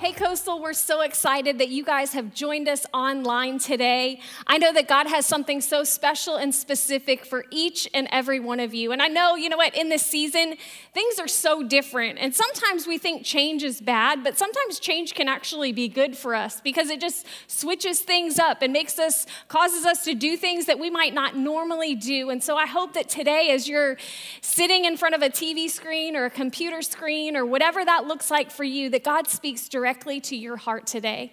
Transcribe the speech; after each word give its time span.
Hey, 0.00 0.12
Coastal, 0.12 0.62
we're 0.62 0.72
so 0.72 1.02
excited 1.02 1.58
that 1.58 1.68
you 1.68 1.84
guys 1.84 2.14
have 2.14 2.32
joined 2.32 2.70
us 2.70 2.86
online 2.94 3.58
today. 3.58 4.18
I 4.46 4.56
know 4.56 4.72
that 4.72 4.88
God 4.88 5.06
has 5.08 5.26
something 5.26 5.60
so 5.60 5.84
special 5.84 6.36
and 6.36 6.54
specific 6.54 7.26
for 7.26 7.44
each 7.50 7.86
and 7.92 8.08
every 8.10 8.40
one 8.40 8.60
of 8.60 8.72
you. 8.72 8.92
And 8.92 9.02
I 9.02 9.08
know, 9.08 9.34
you 9.36 9.50
know 9.50 9.58
what, 9.58 9.76
in 9.76 9.90
this 9.90 10.00
season, 10.00 10.56
things 10.94 11.18
are 11.18 11.28
so 11.28 11.62
different. 11.62 12.18
And 12.18 12.34
sometimes 12.34 12.86
we 12.86 12.96
think 12.96 13.26
change 13.26 13.62
is 13.62 13.82
bad, 13.82 14.24
but 14.24 14.38
sometimes 14.38 14.80
change 14.80 15.12
can 15.12 15.28
actually 15.28 15.70
be 15.70 15.86
good 15.86 16.16
for 16.16 16.34
us 16.34 16.62
because 16.62 16.88
it 16.88 16.98
just 16.98 17.26
switches 17.46 18.00
things 18.00 18.38
up 18.38 18.62
and 18.62 18.72
makes 18.72 18.98
us, 18.98 19.26
causes 19.48 19.84
us 19.84 20.02
to 20.04 20.14
do 20.14 20.34
things 20.38 20.64
that 20.64 20.78
we 20.78 20.88
might 20.88 21.12
not 21.12 21.36
normally 21.36 21.94
do. 21.94 22.30
And 22.30 22.42
so 22.42 22.56
I 22.56 22.64
hope 22.64 22.94
that 22.94 23.10
today, 23.10 23.50
as 23.50 23.68
you're 23.68 23.98
sitting 24.40 24.86
in 24.86 24.96
front 24.96 25.14
of 25.14 25.20
a 25.20 25.28
TV 25.28 25.68
screen 25.68 26.16
or 26.16 26.24
a 26.24 26.30
computer 26.30 26.80
screen 26.80 27.36
or 27.36 27.44
whatever 27.44 27.84
that 27.84 28.06
looks 28.06 28.30
like 28.30 28.50
for 28.50 28.64
you, 28.64 28.88
that 28.88 29.04
God 29.04 29.28
speaks 29.28 29.68
directly 29.68 29.89
directly 29.90 30.20
to 30.20 30.36
your 30.36 30.56
heart 30.56 30.86
today. 30.86 31.32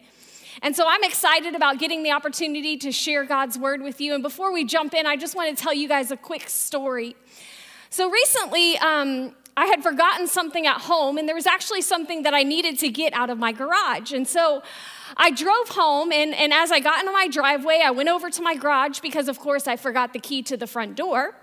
And 0.64 0.76
so 0.76 0.86
I'm 0.88 1.04
excited 1.04 1.54
about 1.54 1.78
getting 1.78 2.02
the 2.02 2.10
opportunity 2.10 2.76
to 2.78 2.92
share 2.92 3.24
God's 3.24 3.56
word 3.56 3.84
with 3.84 4.02
you. 4.02 4.16
And 4.16 4.24
before 4.24 4.52
we 4.52 4.66
jump 4.66 4.96
in, 4.96 5.06
I 5.06 5.16
just 5.16 5.36
want 5.36 5.56
to 5.56 5.64
tell 5.64 5.76
you 5.76 5.88
guys 5.88 6.10
a 6.10 6.18
quick 6.18 6.50
story. 6.50 7.16
So 7.92 8.10
recently, 8.10 8.76
um, 8.80 9.36
I 9.56 9.68
had 9.68 9.84
forgotten 9.84 10.26
something 10.26 10.66
at 10.66 10.82
home, 10.82 11.20
and 11.20 11.28
there 11.28 11.36
was 11.36 11.46
actually 11.46 11.82
something 11.82 12.24
that 12.24 12.34
I 12.34 12.42
needed 12.42 12.80
to 12.80 12.90
get 12.90 13.14
out 13.14 13.30
of 13.30 13.38
my 13.38 13.52
garage. 13.52 14.12
And 14.12 14.28
so 14.28 14.64
I 15.16 15.30
drove 15.30 15.70
home, 15.70 16.12
and, 16.12 16.34
and 16.34 16.52
as 16.52 16.72
I 16.72 16.80
got 16.80 17.02
into 17.02 17.12
my 17.12 17.28
driveway, 17.28 17.82
I 17.86 17.92
went 17.92 18.10
over 18.10 18.32
to 18.32 18.42
my 18.42 18.56
garage 18.56 19.02
because, 19.02 19.28
of 19.28 19.38
course, 19.38 19.68
I 19.68 19.76
forgot 19.76 20.14
the 20.14 20.20
key 20.20 20.42
to 20.44 20.58
the 20.58 20.68
front 20.68 20.96
door. 20.96 21.36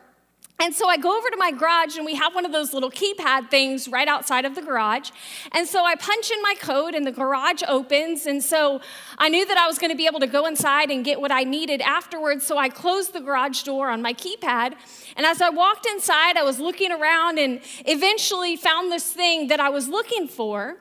And 0.61 0.73
so 0.73 0.89
I 0.89 0.97
go 0.97 1.17
over 1.19 1.29
to 1.31 1.37
my 1.37 1.51
garage 1.51 1.97
and 1.97 2.07
we 2.07 2.15
have 2.15 2.35
one 2.35 2.47
of 2.47 2.53
those 2.53 2.73
little 2.73 2.91
keypad 2.91 3.51
things 3.51 3.89
right 3.89 4.07
outside 4.07 4.45
of 4.45 4.55
the 4.55 4.62
garage. 4.62 5.11
And 5.51 5.67
so 5.67 5.85
I 5.85 5.97
punch 5.97 6.31
in 6.31 6.41
my 6.43 6.55
code 6.61 6.95
and 6.95 7.05
the 7.05 7.12
garage 7.12 7.62
opens. 7.67 8.25
And 8.27 8.43
so 8.43 8.81
I 9.19 9.29
knew 9.29 9.45
that 9.47 9.59
I 9.59 9.67
was 9.67 9.79
going 9.79 9.91
to 9.91 9.97
be 9.97 10.07
able 10.07 10.21
to 10.21 10.29
go 10.29 10.47
inside 10.47 10.91
and 10.91 11.05
get 11.05 11.20
what 11.20 11.33
I 11.33 11.43
needed 11.43 11.81
afterwards. 11.83 12.47
So 12.47 12.56
I 12.56 12.69
closed 12.69 13.12
the 13.12 13.20
garage 13.20 13.65
door 13.65 13.91
on 13.91 14.01
my 14.01 14.15
keypad. 14.15 14.77
And 15.17 15.27
as 15.27 15.43
I 15.43 15.51
walked 15.51 15.87
inside, 15.87 16.37
I 16.37 16.45
was 16.45 16.61
looking 16.61 16.93
around 16.93 17.39
and 17.39 17.61
eventually 17.84 18.55
found 18.55 18.93
this 18.93 19.12
thing 19.12 19.48
that 19.48 19.59
I 19.59 19.71
was 19.71 19.89
looking 19.89 20.28
for. 20.28 20.77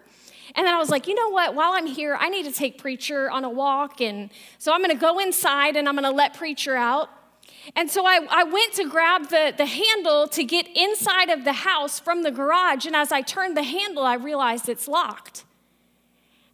And 0.56 0.68
then 0.68 0.74
I 0.76 0.78
was 0.78 0.92
like, 0.92 1.08
you 1.08 1.16
know 1.16 1.30
what? 1.30 1.56
While 1.56 1.72
I'm 1.72 1.88
here, 1.88 2.16
I 2.20 2.30
need 2.30 2.46
to 2.46 2.52
take 2.52 2.78
Preacher 2.78 3.32
on 3.32 3.44
a 3.44 3.50
walk. 3.50 4.02
And 4.02 4.30
so 4.60 4.72
I'm 4.72 4.82
going 4.82 4.92
to 4.92 5.02
go 5.02 5.18
inside 5.18 5.76
and 5.76 5.90
I'm 5.90 5.96
going 5.96 6.04
to 6.04 6.16
let 6.16 6.36
Preacher 6.36 6.76
out. 6.76 7.10
And 7.76 7.90
so 7.90 8.06
I, 8.06 8.20
I 8.30 8.44
went 8.44 8.74
to 8.74 8.90
grab 8.90 9.30
the, 9.30 9.54
the 9.56 9.66
handle 9.66 10.28
to 10.30 10.44
get 10.44 10.68
inside 10.76 11.30
of 11.30 11.44
the 11.46 11.54
house 11.54 12.00
from 12.00 12.24
the 12.24 12.32
garage. 12.32 12.86
And 12.86 12.96
as 12.96 13.12
I 13.12 13.22
turned 13.22 13.56
the 13.56 13.64
handle, 13.64 14.04
I 14.04 14.16
realized 14.16 14.68
it's 14.68 14.88
locked. 14.88 15.46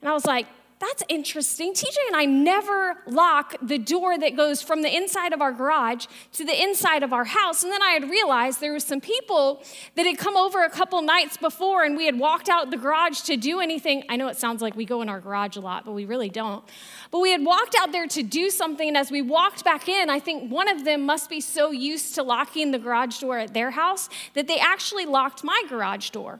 And 0.01 0.09
I 0.09 0.13
was 0.13 0.25
like, 0.25 0.47
that's 0.79 1.03
interesting. 1.09 1.73
TJ 1.73 1.95
and 2.07 2.15
I 2.15 2.23
never 2.23 2.95
lock 3.05 3.55
the 3.61 3.77
door 3.77 4.17
that 4.17 4.37
goes 4.37 4.61
from 4.61 4.81
the 4.81 4.95
inside 4.95 5.33
of 5.33 5.41
our 5.41 5.51
garage 5.51 6.05
to 6.33 6.45
the 6.45 6.63
inside 6.63 7.03
of 7.03 7.11
our 7.11 7.25
house. 7.25 7.63
And 7.63 7.71
then 7.71 7.81
I 7.83 7.91
had 7.91 8.09
realized 8.09 8.61
there 8.61 8.71
were 8.71 8.79
some 8.79 9.01
people 9.01 9.61
that 9.95 10.05
had 10.05 10.17
come 10.17 10.37
over 10.37 10.63
a 10.63 10.69
couple 10.69 11.01
nights 11.01 11.35
before 11.35 11.83
and 11.83 11.97
we 11.97 12.05
had 12.05 12.17
walked 12.17 12.47
out 12.47 12.71
the 12.71 12.77
garage 12.77 13.21
to 13.21 13.35
do 13.35 13.59
anything. 13.59 14.03
I 14.07 14.15
know 14.15 14.29
it 14.29 14.37
sounds 14.37 14.61
like 14.61 14.77
we 14.77 14.85
go 14.85 15.01
in 15.01 15.09
our 15.09 15.19
garage 15.19 15.57
a 15.57 15.59
lot, 15.59 15.83
but 15.83 15.91
we 15.91 16.05
really 16.05 16.29
don't. 16.29 16.63
But 17.11 17.19
we 17.19 17.31
had 17.31 17.43
walked 17.43 17.75
out 17.77 17.91
there 17.91 18.07
to 18.07 18.23
do 18.23 18.49
something. 18.49 18.87
And 18.87 18.95
as 18.95 19.11
we 19.11 19.21
walked 19.21 19.65
back 19.65 19.89
in, 19.89 20.09
I 20.09 20.19
think 20.21 20.49
one 20.49 20.69
of 20.69 20.85
them 20.85 21.05
must 21.05 21.29
be 21.29 21.41
so 21.41 21.71
used 21.71 22.15
to 22.15 22.23
locking 22.23 22.71
the 22.71 22.79
garage 22.79 23.19
door 23.19 23.37
at 23.37 23.53
their 23.53 23.71
house 23.71 24.07
that 24.33 24.47
they 24.47 24.59
actually 24.59 25.05
locked 25.05 25.43
my 25.43 25.61
garage 25.67 26.11
door. 26.11 26.39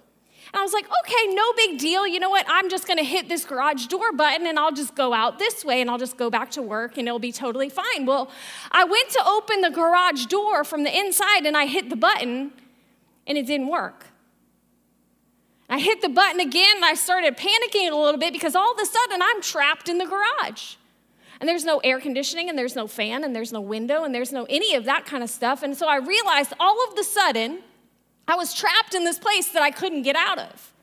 And 0.51 0.59
I 0.59 0.63
was 0.63 0.73
like, 0.73 0.85
okay, 0.85 1.33
no 1.33 1.53
big 1.53 1.77
deal. 1.77 2.07
You 2.07 2.19
know 2.19 2.29
what? 2.29 2.45
I'm 2.49 2.69
just 2.69 2.87
to 2.97 3.03
hit 3.03 3.29
this 3.29 3.45
garage 3.45 3.85
door 3.85 4.11
button 4.11 4.47
and 4.47 4.57
I'll 4.57 4.71
just 4.71 4.95
go 4.95 5.13
out 5.13 5.37
this 5.37 5.63
way 5.63 5.81
and 5.81 5.89
I'll 5.89 5.97
just 5.97 6.17
go 6.17 6.29
back 6.29 6.51
to 6.51 6.61
work 6.61 6.97
and 6.97 7.07
it'll 7.07 7.19
be 7.19 7.31
totally 7.31 7.69
fine. 7.69 8.05
Well, 8.05 8.31
I 8.71 8.83
went 8.83 9.09
to 9.09 9.23
open 9.25 9.61
the 9.61 9.69
garage 9.69 10.25
door 10.25 10.63
from 10.63 10.83
the 10.83 10.97
inside 10.97 11.45
and 11.45 11.55
I 11.55 11.65
hit 11.65 11.89
the 11.89 11.95
button 11.95 12.51
and 13.27 13.37
it 13.37 13.45
didn't 13.45 13.67
work. 13.67 14.07
I 15.69 15.79
hit 15.79 16.01
the 16.01 16.09
button 16.09 16.39
again 16.39 16.77
and 16.77 16.85
I 16.85 16.95
started 16.95 17.37
panicking 17.37 17.91
a 17.91 17.95
little 17.95 18.19
bit 18.19 18.33
because 18.33 18.55
all 18.55 18.71
of 18.71 18.79
a 18.79 18.85
sudden 18.85 19.21
I'm 19.21 19.41
trapped 19.41 19.87
in 19.87 19.99
the 19.99 20.05
garage. 20.05 20.75
And 21.39 21.47
there's 21.47 21.63
no 21.63 21.77
air 21.79 22.01
conditioning 22.01 22.49
and 22.49 22.57
there's 22.57 22.75
no 22.75 22.87
fan 22.87 23.23
and 23.23 23.35
there's 23.35 23.53
no 23.53 23.61
window 23.61 24.03
and 24.03 24.13
there's 24.13 24.33
no 24.33 24.45
any 24.49 24.75
of 24.75 24.85
that 24.85 25.05
kind 25.05 25.23
of 25.23 25.29
stuff. 25.29 25.63
And 25.63 25.77
so 25.77 25.87
I 25.87 25.97
realized 25.97 26.53
all 26.59 26.83
of 26.87 26.95
the 26.95 27.03
sudden 27.03 27.59
I 28.29 28.35
was 28.35 28.53
trapped 28.53 28.93
in 28.93 29.03
this 29.03 29.17
place 29.17 29.49
that 29.49 29.63
I 29.63 29.71
couldn't 29.71 30.03
get 30.03 30.15
out 30.15 30.37
of. 30.37 30.73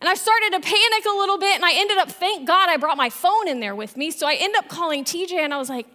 And 0.00 0.08
I 0.08 0.14
started 0.14 0.50
to 0.52 0.60
panic 0.60 1.06
a 1.06 1.16
little 1.16 1.38
bit, 1.38 1.56
and 1.56 1.64
I 1.64 1.72
ended 1.74 1.98
up, 1.98 2.10
thank 2.10 2.46
God 2.46 2.68
I 2.68 2.76
brought 2.76 2.96
my 2.96 3.10
phone 3.10 3.48
in 3.48 3.60
there 3.60 3.74
with 3.74 3.96
me. 3.96 4.10
So 4.10 4.26
I 4.26 4.34
ended 4.34 4.56
up 4.56 4.68
calling 4.68 5.04
TJ, 5.04 5.32
and 5.32 5.54
I 5.54 5.58
was 5.58 5.68
like, 5.68 5.86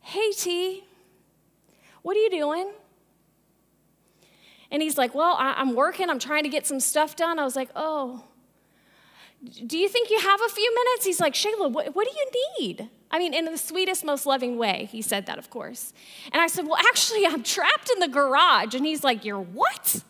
hey, 0.00 0.30
T, 0.32 0.84
what 2.02 2.16
are 2.16 2.20
you 2.20 2.30
doing? 2.30 2.72
And 4.70 4.82
he's 4.82 4.98
like, 4.98 5.14
well, 5.14 5.36
I, 5.38 5.60
am 5.60 5.74
working, 5.74 6.10
I'm 6.10 6.18
trying 6.18 6.42
to 6.42 6.48
get 6.48 6.66
some 6.66 6.80
stuff 6.80 7.16
done. 7.16 7.38
I 7.38 7.44
was 7.44 7.56
like, 7.56 7.70
oh, 7.76 8.24
do 9.66 9.78
you 9.78 9.88
think 9.88 10.10
you 10.10 10.18
have 10.20 10.40
a 10.40 10.48
few 10.48 10.74
minutes? 10.74 11.04
He's 11.04 11.20
like, 11.20 11.34
Shayla, 11.34 11.70
what 11.70 11.92
do 11.94 12.10
you 12.10 12.58
need? 12.58 12.88
I 13.14 13.18
mean, 13.18 13.32
in 13.32 13.44
the 13.44 13.56
sweetest, 13.56 14.04
most 14.04 14.26
loving 14.26 14.58
way, 14.58 14.88
he 14.90 15.00
said 15.00 15.26
that, 15.26 15.38
of 15.38 15.48
course. 15.48 15.92
And 16.32 16.42
I 16.42 16.48
said, 16.48 16.66
Well, 16.66 16.80
actually, 16.88 17.24
I'm 17.24 17.44
trapped 17.44 17.88
in 17.88 18.00
the 18.00 18.08
garage. 18.08 18.74
And 18.74 18.84
he's 18.84 19.04
like, 19.04 19.24
You're 19.24 19.40
what? 19.40 20.02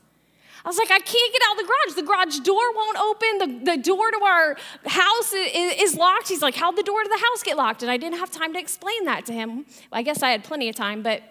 I 0.65 0.69
was 0.71 0.79
like, 0.79 0.91
I 0.91 1.01
can't 1.01 1.33
get 1.35 1.43
out 1.47 1.53
of 1.53 1.59
the 1.59 1.65
garage. 1.65 1.97
The 1.97 2.03
garage 2.03 2.39
door 2.39 2.63
won't 2.75 2.97
open. 2.97 3.65
The, 3.67 3.73
the 3.73 3.83
door 3.83 4.11
to 4.11 4.25
our 4.25 4.57
house 4.87 5.35
is, 5.35 5.75
is, 5.93 5.97
locked. 5.97 6.31
He's 6.31 6.41
like, 6.41 6.55
How'd 6.55 6.77
the 6.77 6.83
door 6.83 7.03
to 7.03 7.09
the 7.11 7.19
house 7.19 7.43
get 7.43 7.59
locked? 7.59 7.83
And 7.83 7.91
I 7.91 7.99
didn't 7.99 8.21
have 8.21 8.31
time 8.31 8.55
to 8.55 8.59
explain 8.59 9.05
that 9.05 9.27
to 9.27 9.35
him. 9.35 9.67
I 9.93 10.01
guess 10.01 10.23
I 10.23 10.31
had 10.31 10.43
plenty 10.43 10.71
of 10.71 10.75
time, 10.75 11.03
but 11.03 11.23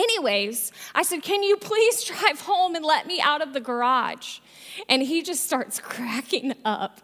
anyways, 0.00 0.72
I 0.94 1.02
said, 1.02 1.22
Can 1.22 1.42
you 1.42 1.56
please 1.56 2.04
drive 2.10 2.40
home 2.40 2.74
and 2.74 2.84
let 2.84 3.06
me 3.06 3.20
out 3.20 3.42
of 3.42 3.52
the 3.52 3.60
garage? 3.60 4.38
And 4.88 5.02
he 5.02 5.22
just 5.22 5.44
starts 5.44 5.78
cracking 5.82 6.54
up 6.64 7.00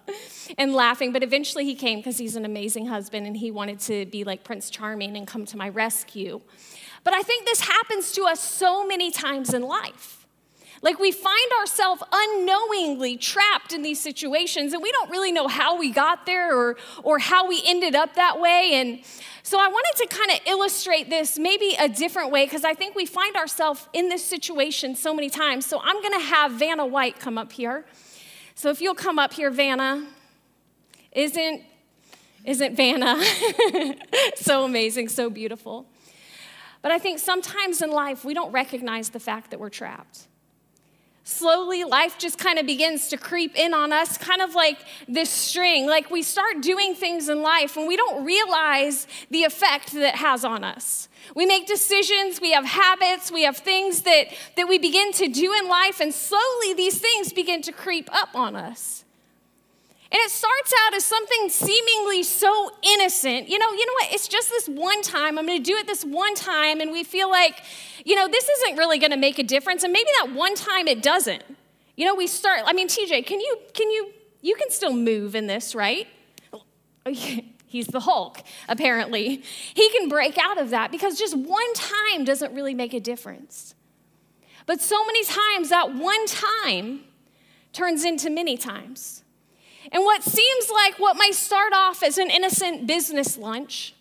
and 0.59 0.75
laughing. 0.75 1.13
But 1.13 1.23
eventually 1.23 1.65
he 1.65 1.75
came 1.75 1.99
because 1.99 2.19
he's 2.19 2.37
an 2.37 2.45
amazing 2.45 2.87
husband 2.87 3.27
and 3.27 3.37
he 3.37 3.51
wanted 3.51 3.81
to 3.81 4.07
be 4.07 4.25
like 4.25 4.45
Prince 4.45 4.71
Charming 4.71 5.17
and 5.17 5.27
come 5.27 5.45
to 5.47 5.57
my 5.57 5.69
rescue. 5.69 6.41
But 7.05 7.15
I 7.15 7.23
think 7.23 7.45
this 7.45 7.61
happens 7.61 8.13
to 8.13 8.25
us 8.25 8.41
so 8.41 8.87
many 8.87 9.11
times 9.11 9.55
in 9.55 9.63
life. 9.63 10.26
Like 10.83 10.99
we 10.99 11.11
find 11.11 11.53
ourselves 11.61 12.03
unknowingly 12.13 13.17
trapped 13.17 13.73
in 13.73 13.83
these 13.83 14.01
situations 14.01 14.73
and 14.73 14.83
we 14.83 14.93
don't 14.93 15.11
really 15.11 15.33
know 15.33 15.49
how 15.49 15.79
we 15.79 15.91
got 15.91 16.27
there 16.27 16.57
or, 16.57 16.77
or 17.03 17.19
how 17.19 17.49
we 17.49 17.63
ended 17.65 17.95
up 17.95 18.15
that 18.15 18.39
way. 18.39 18.73
And 18.75 19.01
so 19.43 19.59
I 19.59 19.69
wanted 19.69 20.09
to 20.09 20.17
kind 20.17 20.31
of 20.33 20.39
illustrate 20.47 21.09
this 21.09 21.39
maybe 21.39 21.75
a 21.79 21.89
different 21.89 22.31
way 22.31 22.45
because 22.45 22.65
I 22.65 22.75
think 22.75 22.95
we 22.95 23.07
find 23.07 23.37
ourselves 23.37 23.89
in 23.93 24.09
this 24.09 24.25
situation 24.25 24.95
so 24.95 25.15
many 25.15 25.31
times. 25.31 25.67
So 25.67 25.81
I'm 25.83 26.01
going 26.03 26.19
to 26.19 26.27
have 26.27 26.53
Vanna 26.53 26.87
White 26.87 27.19
come 27.19 27.39
up 27.39 27.53
here. 27.53 27.87
So 28.55 28.71
if 28.71 28.81
you'll 28.81 28.95
come 28.95 29.19
up 29.19 29.33
here, 29.33 29.51
Vanna. 29.51 30.07
Isn't 31.13 31.63
isn't 32.45 32.77
Vanna 32.77 33.21
so 34.37 34.65
amazing, 34.65 35.09
so 35.09 35.29
beautiful? 35.31 35.87
But 36.81 36.93
I 36.93 36.99
think 36.99 37.19
sometimes 37.19 37.83
in 37.83 37.91
life 37.91 38.25
we 38.25 38.35
don't 38.35 38.53
recognize 38.53 39.09
the 39.09 39.19
fact 39.19 39.51
that 39.51 39.59
we're 39.59 39.71
trapped 39.71 40.29
slowly 41.27 41.83
life 41.83 42.19
just 42.19 42.39
kind 42.39 42.57
of 42.57 42.67
begins 42.67 43.09
to 43.09 43.17
creep 43.17 43.57
in 43.57 43.75
on 43.75 43.93
us, 43.93 44.17
kind 44.17 44.41
of 44.41 44.55
like 44.55 44.79
this 45.09 45.29
string. 45.29 45.87
Like 45.87 46.09
we 46.09 46.23
start 46.23 46.63
doing 46.63 46.95
things 46.95 47.29
in 47.29 47.43
life 47.43 47.77
and 47.77 47.89
we 47.89 47.97
don't 47.97 48.25
realize 48.25 49.09
the 49.29 49.43
effect 49.43 49.93
that 49.93 50.15
has 50.15 50.45
on 50.45 50.63
us. 50.63 51.09
We 51.35 51.45
make 51.45 51.67
decisions, 51.67 52.41
we 52.41 52.53
have 52.53 52.65
habits, 52.65 53.33
we 53.33 53.43
have 53.43 53.57
things 53.57 54.03
that, 54.03 54.29
that 54.57 54.69
we 54.69 54.79
begin 54.79 55.11
to 55.15 55.27
do 55.27 55.53
in 55.53 55.69
life, 55.69 55.99
and 55.99 56.15
slowly 56.15 56.75
these 56.75 57.01
things 57.01 57.33
begin 57.33 57.61
to 57.63 57.73
creep 57.73 58.09
up 58.15 58.37
on 58.37 58.55
us. 58.55 59.05
And 60.13 60.21
it 60.21 60.31
starts 60.31 60.73
out 60.85 60.95
as 60.95 61.05
something 61.05 61.49
seemingly 61.49 62.23
so 62.23 62.71
innocent. 62.95 63.49
You 63.49 63.59
know, 63.59 63.73
you 63.73 63.87
know 63.87 63.93
what? 64.01 64.13
It's 64.13 64.29
just 64.29 64.51
this 64.51 64.69
one 64.69 65.03
time. 65.03 65.37
I'm 65.37 65.47
going 65.47 65.63
to 65.63 65.65
do 65.65 65.77
it 65.77 65.89
this 65.89 66.05
one 66.05 66.37
time 66.37 66.81
and 66.81 66.93
we 66.93 67.03
feel 67.03 67.29
like, 67.29 67.61
you 68.05 68.15
know, 68.15 68.29
this 68.29 68.49
isn't 68.49 68.77
really 68.77 68.99
going 68.99 69.11
to 69.11 69.17
make 69.17 69.41
a 69.41 69.43
difference 69.43 69.83
and 69.83 69.93
maybe 69.93 70.09
that 70.21 70.33
one 70.33 70.55
time 70.55 70.87
it 70.87 71.03
doesn't. 71.03 71.43
You 71.97 72.05
know, 72.05 72.15
we 72.15 72.29
start 72.29 72.61
I 72.67 72.73
mean, 72.73 72.87
TJ, 72.89 73.27
can 73.27 73.41
you 73.41 73.59
can 73.75 73.91
you 73.91 74.13
you 74.43 74.55
can 74.55 74.71
still 74.71 74.93
move 74.93 75.35
in 75.35 75.49
this, 75.49 75.75
right? 75.75 76.07
Oh, 76.53 76.63
he's 77.05 77.89
the 77.89 78.01
Hulk, 78.01 78.43
apparently. 78.69 79.43
He 79.75 79.91
can 79.91 80.09
break 80.09 80.39
out 80.39 80.59
of 80.59 80.71
that 80.71 80.93
because 80.93 81.19
just 81.19 81.37
one 81.37 81.75
time 81.75 82.25
doesn't 82.25 82.55
really 82.55 82.75
make 82.75 82.95
a 82.95 83.01
difference. 83.01 83.75
But 84.67 84.81
so 84.81 85.05
many 85.05 85.25
times 85.25 85.71
that 85.71 85.95
one 85.95 86.27
time 86.27 87.05
turns 87.73 88.05
into 88.05 88.31
many 88.31 88.57
times. 88.57 89.25
And 89.93 90.03
what 90.05 90.23
seems 90.23 90.71
like 90.71 90.99
what 90.99 91.17
might 91.17 91.35
start 91.35 91.73
off 91.73 92.03
as 92.03 92.19
an 92.19 92.31
innocent 92.31 92.87
business 92.87 93.39
lunch, 93.39 93.95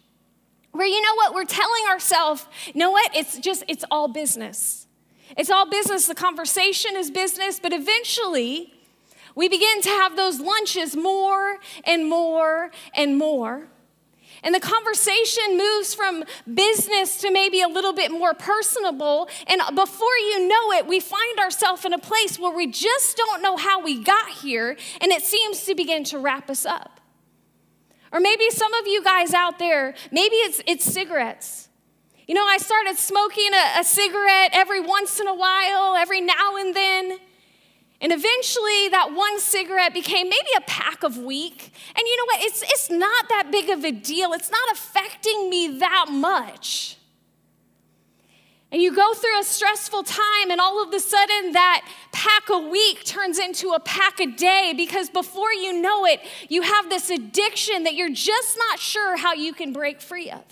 where 0.72 0.88
you 0.88 1.02
know 1.02 1.16
what, 1.16 1.34
we're 1.34 1.46
telling 1.46 1.84
ourselves, 1.90 2.46
you 2.74 2.80
know 2.80 2.92
what, 2.92 3.16
it's 3.16 3.38
just, 3.40 3.64
it's 3.68 3.86
all 3.90 4.08
business. 4.08 4.88
It's 5.38 5.50
all 5.50 5.70
business. 5.70 6.08
The 6.08 6.16
conversation 6.16 6.96
is 6.96 7.10
business, 7.12 7.60
but 7.60 7.74
eventually 7.74 8.74
We 9.36 9.50
begin 9.50 9.82
to 9.82 9.90
have 9.90 10.16
those 10.16 10.40
lunches 10.40 10.96
more 10.96 11.58
and 11.84 12.10
more 12.10 12.72
and 12.96 13.18
more. 13.18 13.68
And 14.46 14.54
the 14.54 14.60
conversation 14.60 15.58
moves 15.58 15.96
from 15.96 16.24
business 16.54 17.18
to 17.22 17.32
maybe 17.32 17.62
a 17.62 17.68
little 17.68 17.94
bit 17.94 18.12
more 18.12 18.36
personable. 18.36 19.28
And 19.48 19.60
before 19.76 20.18
you 20.30 20.48
know 20.48 20.72
it, 20.74 20.86
we 20.86 21.00
find 21.00 21.40
ourselves 21.40 21.84
in 21.84 21.94
a 21.94 21.98
place 21.98 22.38
where 22.38 22.56
we 22.56 22.68
just 22.68 23.18
don't 23.18 23.42
know 23.42 23.58
how 23.58 23.84
we 23.84 24.04
got 24.04 24.30
here, 24.30 24.78
and 25.02 25.12
it 25.12 25.24
seems 25.24 25.64
to 25.64 25.74
begin 25.74 26.04
to 26.06 26.20
wrap 26.20 26.52
us 26.52 26.64
up. 26.64 27.02
Or 28.12 28.20
maybe 28.20 28.52
some 28.52 28.72
of 28.76 28.86
you 28.86 29.04
guys 29.04 29.34
out 29.34 29.58
there, 29.58 29.96
maybe 30.12 30.36
it's, 30.36 30.62
it's 30.68 30.86
cigarettes. 30.86 31.68
You 32.28 32.36
know, 32.36 32.46
I 32.46 32.58
started 32.58 32.98
smoking 32.98 33.50
a, 33.52 33.80
a 33.80 33.84
cigarette 33.84 34.52
every 34.54 34.80
once 34.80 35.20
in 35.20 35.28
a 35.28 35.36
while, 35.36 35.96
every 35.96 36.22
now 36.22 36.56
and 36.58 36.76
then. 36.76 37.18
And 38.06 38.14
eventually, 38.14 38.90
that 38.90 39.16
one 39.16 39.40
cigarette 39.40 39.92
became 39.92 40.30
maybe 40.30 40.50
a 40.56 40.62
pack 40.62 41.02
of 41.02 41.18
week. 41.18 41.74
And 41.88 41.98
you 42.06 42.18
know 42.18 42.26
what? 42.26 42.44
It's, 42.44 42.62
it's 42.62 42.92
not 42.92 43.30
that 43.30 43.50
big 43.52 43.72
of 43.72 43.84
a 43.84 43.92
deal, 43.92 44.32
it's 44.34 44.52
not 44.52 44.72
affecting 44.74 45.50
me 45.50 45.80
that 45.80 46.06
much. 46.12 46.98
And 48.72 48.80
you 48.80 48.96
go 48.96 49.16
through 49.16 49.40
a 49.40 49.44
stressful 49.44 50.04
time, 50.04 50.52
and 50.52 50.62
all 50.62 50.84
of 50.84 50.94
a 50.94 51.00
sudden, 51.00 51.54
that 51.54 51.84
pack 52.12 52.48
a 52.50 52.60
week 52.60 53.06
turns 53.06 53.40
into 53.40 53.70
a 53.70 53.80
pack 53.80 54.20
a 54.20 54.28
day 54.28 54.76
because 54.78 55.10
before 55.10 55.52
you 55.52 55.82
know 55.82 56.06
it, 56.06 56.20
you 56.48 56.62
have 56.62 56.92
this 56.92 57.10
addiction 57.10 57.86
that 57.86 57.96
you're 57.96 58.14
just 58.14 58.56
not 58.70 58.78
sure 58.78 59.18
how 59.18 59.34
you 59.34 59.52
can 59.52 59.74
break 59.74 60.00
free 60.00 60.30
of. 60.30 60.44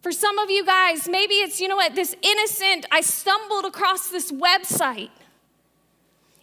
For 0.00 0.10
some 0.10 0.38
of 0.38 0.48
you 0.48 0.64
guys, 0.64 1.06
maybe 1.06 1.34
it's, 1.34 1.60
you 1.60 1.68
know 1.68 1.76
what, 1.76 1.94
this 1.94 2.16
innocent, 2.22 2.86
I 2.90 3.02
stumbled 3.02 3.66
across 3.66 4.08
this 4.08 4.32
website 4.32 5.10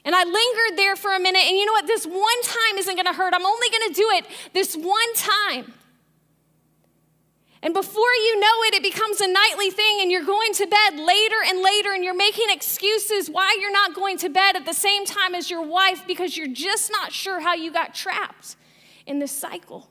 and 0.05 0.15
I 0.15 0.23
lingered 0.23 0.77
there 0.77 0.95
for 0.95 1.15
a 1.15 1.19
minute, 1.19 1.43
and 1.47 1.57
you 1.57 1.65
know 1.65 1.71
what? 1.71 1.87
This 1.87 2.05
one 2.05 2.41
time 2.43 2.77
isn't 2.77 2.95
gonna 2.95 3.13
hurt. 3.13 3.33
I'm 3.33 3.45
only 3.45 3.67
gonna 3.69 3.93
do 3.93 4.09
it 4.11 4.25
this 4.53 4.75
one 4.75 5.13
time. 5.15 5.73
And 7.63 7.73
before 7.73 8.13
you 8.25 8.39
know 8.41 8.63
it, 8.63 8.73
it 8.73 8.83
becomes 8.83 9.21
a 9.21 9.27
nightly 9.27 9.71
thing, 9.71 9.99
and 10.01 10.11
you're 10.11 10.25
going 10.25 10.51
to 10.55 10.67
bed 10.67 10.99
later 10.99 11.37
and 11.47 11.61
later, 11.61 11.93
and 11.93 12.03
you're 12.03 12.13
making 12.13 12.47
excuses 12.49 13.29
why 13.29 13.57
you're 13.61 13.71
not 13.71 13.95
going 13.95 14.17
to 14.17 14.27
bed 14.27 14.57
at 14.57 14.65
the 14.65 14.73
same 14.73 15.05
time 15.05 15.33
as 15.33 15.49
your 15.49 15.61
wife 15.61 16.05
because 16.05 16.35
you're 16.35 16.53
just 16.53 16.91
not 16.91 17.13
sure 17.13 17.39
how 17.39 17.53
you 17.53 17.71
got 17.71 17.95
trapped 17.95 18.57
in 19.05 19.19
this 19.19 19.31
cycle. 19.31 19.89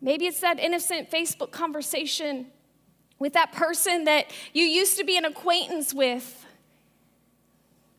Maybe 0.00 0.26
it's 0.26 0.40
that 0.40 0.58
innocent 0.58 1.08
Facebook 1.08 1.52
conversation 1.52 2.46
with 3.20 3.34
that 3.34 3.52
person 3.52 4.04
that 4.04 4.32
you 4.52 4.64
used 4.64 4.98
to 4.98 5.04
be 5.04 5.16
an 5.16 5.24
acquaintance 5.24 5.94
with. 5.94 6.44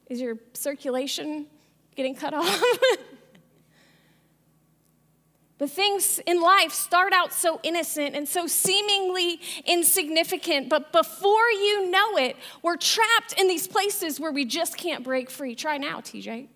Is 0.10 0.20
your 0.20 0.38
circulation 0.54 1.46
getting 1.96 2.16
cut 2.16 2.34
off? 2.34 2.62
But 5.62 5.70
things 5.70 6.20
in 6.26 6.42
life 6.42 6.72
start 6.72 7.14
out 7.14 7.32
so 7.32 7.60
innocent 7.62 8.16
and 8.16 8.28
so 8.28 8.48
seemingly 8.48 9.40
insignificant, 9.64 10.70
but 10.70 10.92
before 10.92 11.52
you 11.52 11.88
know 11.92 12.18
it, 12.18 12.36
we're 12.64 12.78
trapped 12.78 13.40
in 13.40 13.48
these 13.48 13.68
places 13.68 14.20
where 14.20 14.32
we 14.32 14.44
just 14.44 14.76
can't 14.76 15.04
break 15.04 15.30
free. 15.30 15.54
Try 15.54 15.78
now, 15.78 16.00
TJ. 16.00 16.48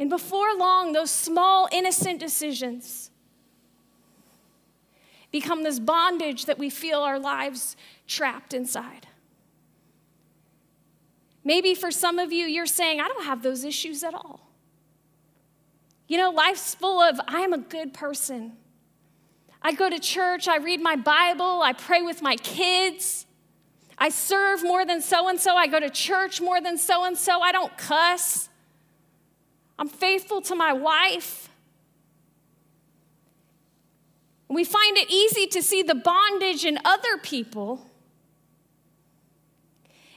And 0.00 0.10
before 0.10 0.52
long, 0.56 0.94
those 0.94 1.12
small, 1.12 1.68
innocent 1.70 2.18
decisions 2.18 3.12
become 5.30 5.62
this 5.62 5.78
bondage 5.78 6.46
that 6.46 6.58
we 6.58 6.70
feel 6.70 7.00
our 7.00 7.18
lives 7.18 7.76
trapped 8.06 8.52
inside. 8.52 9.06
Maybe 11.44 11.74
for 11.74 11.90
some 11.90 12.18
of 12.18 12.32
you, 12.32 12.46
you're 12.46 12.66
saying, 12.66 13.00
I 13.00 13.08
don't 13.08 13.24
have 13.24 13.42
those 13.42 13.64
issues 13.64 14.02
at 14.02 14.14
all. 14.14 14.50
You 16.06 16.18
know, 16.18 16.30
life's 16.30 16.74
full 16.74 17.00
of, 17.00 17.20
I 17.28 17.40
am 17.40 17.52
a 17.52 17.58
good 17.58 17.94
person. 17.94 18.52
I 19.62 19.72
go 19.72 19.88
to 19.88 19.98
church, 19.98 20.48
I 20.48 20.56
read 20.56 20.80
my 20.80 20.96
Bible, 20.96 21.62
I 21.62 21.72
pray 21.72 22.02
with 22.02 22.22
my 22.22 22.36
kids. 22.36 23.26
I 24.00 24.08
serve 24.08 24.62
more 24.62 24.86
than 24.86 25.02
so 25.02 25.28
and 25.28 25.38
so. 25.38 25.54
I 25.54 25.66
go 25.66 25.78
to 25.78 25.90
church 25.90 26.40
more 26.40 26.60
than 26.60 26.78
so 26.78 27.04
and 27.04 27.16
so. 27.18 27.42
I 27.42 27.52
don't 27.52 27.76
cuss. 27.76 28.48
I'm 29.78 29.88
faithful 29.90 30.40
to 30.42 30.54
my 30.54 30.72
wife. 30.72 31.49
We 34.50 34.64
find 34.64 34.98
it 34.98 35.08
easy 35.08 35.46
to 35.46 35.62
see 35.62 35.82
the 35.82 35.94
bondage 35.94 36.64
in 36.64 36.78
other 36.84 37.16
people 37.16 37.86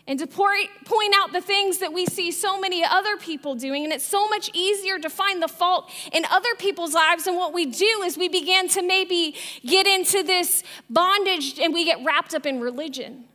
and 0.08 0.20
to 0.20 0.28
point 0.28 0.70
out 1.16 1.32
the 1.32 1.40
things 1.40 1.78
that 1.78 1.94
we 1.94 2.06
see 2.08 2.32
so 2.32 2.60
many 2.60 2.84
other 2.84 3.16
people 3.16 3.56
doing. 3.56 3.84
And 3.84 3.94
it's 3.94 4.04
so 4.04 4.28
much 4.28 4.50
easier 4.54 4.98
to 5.00 5.10
find 5.10 5.42
the 5.42 5.48
fault 5.48 5.90
in 6.12 6.26
other 6.26 6.56
people's 6.58 6.94
lives. 6.94 7.26
And 7.28 7.38
what 7.38 7.54
we 7.54 7.68
do 7.68 8.02
is 8.04 8.18
we 8.18 8.28
begin 8.28 8.68
to 8.70 8.82
maybe 8.82 9.36
get 9.66 9.88
into 9.88 10.24
this 10.24 10.64
bondage 10.90 11.60
and 11.60 11.74
we 11.74 11.86
get 11.86 12.04
wrapped 12.04 12.34
up 12.34 12.46
in 12.46 12.60
religion, 12.60 13.26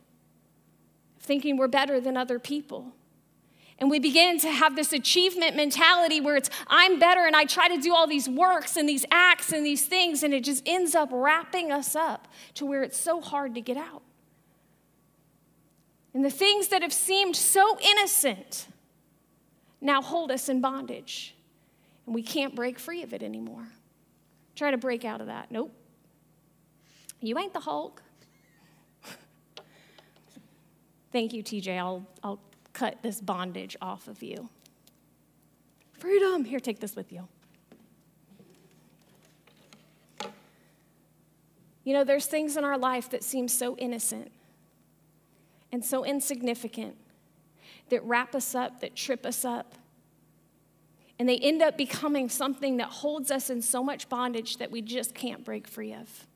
thinking 1.21 1.57
we're 1.57 1.69
better 1.69 1.99
than 1.99 2.17
other 2.17 2.37
people. 2.37 2.93
And 3.79 3.89
we 3.89 3.97
begin 3.97 4.37
to 4.39 4.49
have 4.51 4.75
this 4.75 4.91
achievement 4.91 5.55
mentality 5.55 6.19
where 6.19 6.35
it's, 6.35 6.49
I'm 6.67 6.99
better, 6.99 7.25
and 7.25 7.35
I 7.35 7.45
try 7.45 7.69
to 7.69 7.81
do 7.81 7.93
all 7.93 8.07
these 8.07 8.27
works 8.27 8.75
and 8.75 8.87
these 8.87 9.05
acts 9.09 9.53
and 9.53 9.65
these 9.65 9.85
things, 9.85 10.21
and 10.21 10.33
it 10.33 10.43
just 10.43 10.63
ends 10.65 10.95
up 10.95 11.09
wrapping 11.11 11.71
us 11.71 11.95
up 11.95 12.27
to 12.55 12.65
where 12.65 12.83
it's 12.83 12.97
so 12.97 13.21
hard 13.21 13.55
to 13.55 13.61
get 13.61 13.77
out. 13.77 14.01
And 16.13 16.25
the 16.25 16.29
things 16.29 16.67
that 16.69 16.81
have 16.81 16.91
seemed 16.91 17.37
so 17.37 17.79
innocent 17.79 18.67
now 19.79 20.01
hold 20.01 20.29
us 20.29 20.49
in 20.49 20.59
bondage, 20.59 21.35
and 22.05 22.13
we 22.13 22.21
can't 22.21 22.53
break 22.55 22.79
free 22.79 23.01
of 23.01 23.13
it 23.13 23.23
anymore. 23.23 23.69
Try 24.55 24.71
to 24.71 24.77
break 24.77 25.05
out 25.05 25.21
of 25.21 25.27
that. 25.27 25.51
Nope. 25.51 25.71
You 27.21 27.39
ain't 27.39 27.53
the 27.53 27.61
Hulk. 27.61 28.01
Thank 31.13 31.31
you, 31.31 31.41
TJ. 31.43 31.77
I'll, 31.77 32.05
I'll 32.21 32.39
cut 32.79 33.01
this 33.01 33.19
bondage 33.19 33.75
off 33.81 34.07
of 34.07 34.23
you. 34.23 34.47
Freedom. 35.91 36.45
Here, 36.45 36.61
take 36.61 36.79
this 36.79 36.95
with 36.95 37.11
you. 37.11 37.27
You 41.83 41.93
know, 41.93 42.05
there's 42.05 42.25
things 42.25 42.55
in 42.55 42.63
our 42.63 42.77
life 42.77 43.09
that 43.09 43.21
seem 43.23 43.49
so 43.49 43.75
innocent 43.75 44.31
and 45.73 45.83
so 45.83 46.05
insignificant 46.05 46.95
that 47.89 48.01
wrap 48.03 48.33
us 48.33 48.55
up, 48.55 48.79
that 48.79 48.95
trip 48.95 49.25
us 49.25 49.43
up. 49.43 49.75
And 51.17 51.27
they 51.27 51.37
end 51.37 51.61
up 51.61 51.77
becoming 51.77 52.29
something 52.29 52.77
that 52.77 52.87
holds 52.87 53.29
us 53.29 53.49
in 53.49 53.61
so 53.61 53.83
much 53.83 54.07
bondage 54.07 54.55
that 54.57 54.71
we 54.71 54.81
just 54.81 55.13
can't 55.13 55.43
break 55.43 55.67
free 55.67 55.93
of. 55.93 56.27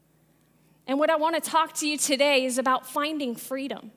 And 0.87 0.99
what 0.99 1.09
I 1.09 1.15
want 1.15 1.41
to 1.41 1.49
talk 1.49 1.73
to 1.75 1.87
you 1.87 1.97
today 1.97 2.43
is 2.43 2.57
about 2.57 2.85
finding 2.85 3.33
freedom. 3.33 3.91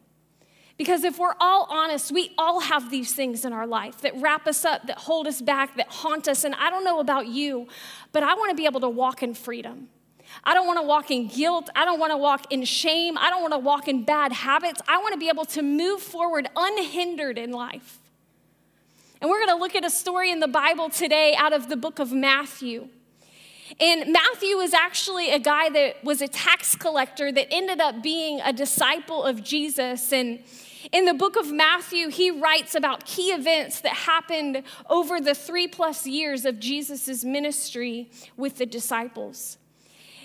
Because 0.79 1.05
if 1.05 1.19
we're 1.19 1.35
all 1.41 1.67
honest, 1.71 2.13
we 2.13 2.33
all 2.37 2.61
have 2.61 2.91
these 2.91 3.15
things 3.15 3.45
in 3.45 3.53
our 3.53 3.67
life 3.67 4.03
that 4.03 4.13
wrap 4.21 4.47
us 4.47 4.65
up, 4.65 4.87
that 4.89 4.99
hold 4.99 5.27
us 5.27 5.41
back, 5.41 5.77
that 5.77 5.89
haunt 5.89 6.29
us. 6.29 6.45
And 6.45 6.55
I 6.55 6.69
don't 6.69 6.85
know 6.85 7.01
about 7.01 7.29
you, 7.29 7.67
but 8.13 8.23
I 8.23 8.35
want 8.35 8.51
to 8.51 8.57
be 8.57 8.67
able 8.67 8.81
to 8.81 8.89
walk 8.89 9.23
in 9.23 9.33
freedom. 9.33 9.89
I 10.45 10.53
don't 10.53 10.67
want 10.67 10.79
to 10.79 10.83
walk 10.83 11.11
in 11.11 11.29
guilt. 11.29 11.71
I 11.75 11.85
don't 11.85 11.99
want 11.99 12.13
to 12.13 12.19
walk 12.19 12.53
in 12.53 12.65
shame. 12.65 13.17
I 13.17 13.31
don't 13.31 13.41
want 13.41 13.55
to 13.55 13.59
walk 13.59 13.89
in 13.89 14.05
bad 14.05 14.33
habits. 14.33 14.83
I 14.87 14.99
want 14.99 15.15
to 15.15 15.19
be 15.19 15.29
able 15.29 15.47
to 15.47 15.63
move 15.63 16.03
forward 16.03 16.49
unhindered 16.55 17.39
in 17.39 17.53
life. 17.53 17.99
And 19.21 19.31
we're 19.31 19.39
going 19.39 19.57
to 19.57 19.63
look 19.63 19.75
at 19.75 19.85
a 19.85 19.91
story 19.91 20.31
in 20.31 20.41
the 20.41 20.49
Bible 20.49 20.91
today 20.91 21.35
out 21.39 21.55
of 21.55 21.71
the 21.71 21.77
book 21.77 21.99
of 21.99 22.13
Matthew. 22.13 22.89
And 23.81 24.13
Matthew 24.13 24.57
was 24.57 24.75
actually 24.75 25.31
a 25.31 25.39
guy 25.39 25.71
that 25.71 26.05
was 26.05 26.21
a 26.21 26.29
tax 26.29 26.77
collector 26.77 27.33
that 27.33 27.49
ended 27.51 27.81
up 27.81 28.03
being 28.03 28.41
a 28.41 28.53
disciple 28.53 29.25
of 29.25 29.43
Jesus. 29.43 30.13
And 30.13 30.41
in 30.93 31.05
the 31.05 31.15
book 31.15 31.37
of 31.37 31.51
Matthew, 31.51 32.09
he 32.09 32.31
writes 32.31 32.75
about 32.75 33.05
key 33.05 33.31
events 33.31 33.81
that 33.81 33.93
happened 33.93 34.63
over 34.89 35.21
the 35.21 35.35
three 35.35 35.67
plus 35.67 36.07
years 36.07 36.45
of 36.45 36.61
Jesus' 36.61 37.25
ministry 37.25 38.11
with 38.37 38.59
the 38.59 38.67
disciples. 38.67 39.59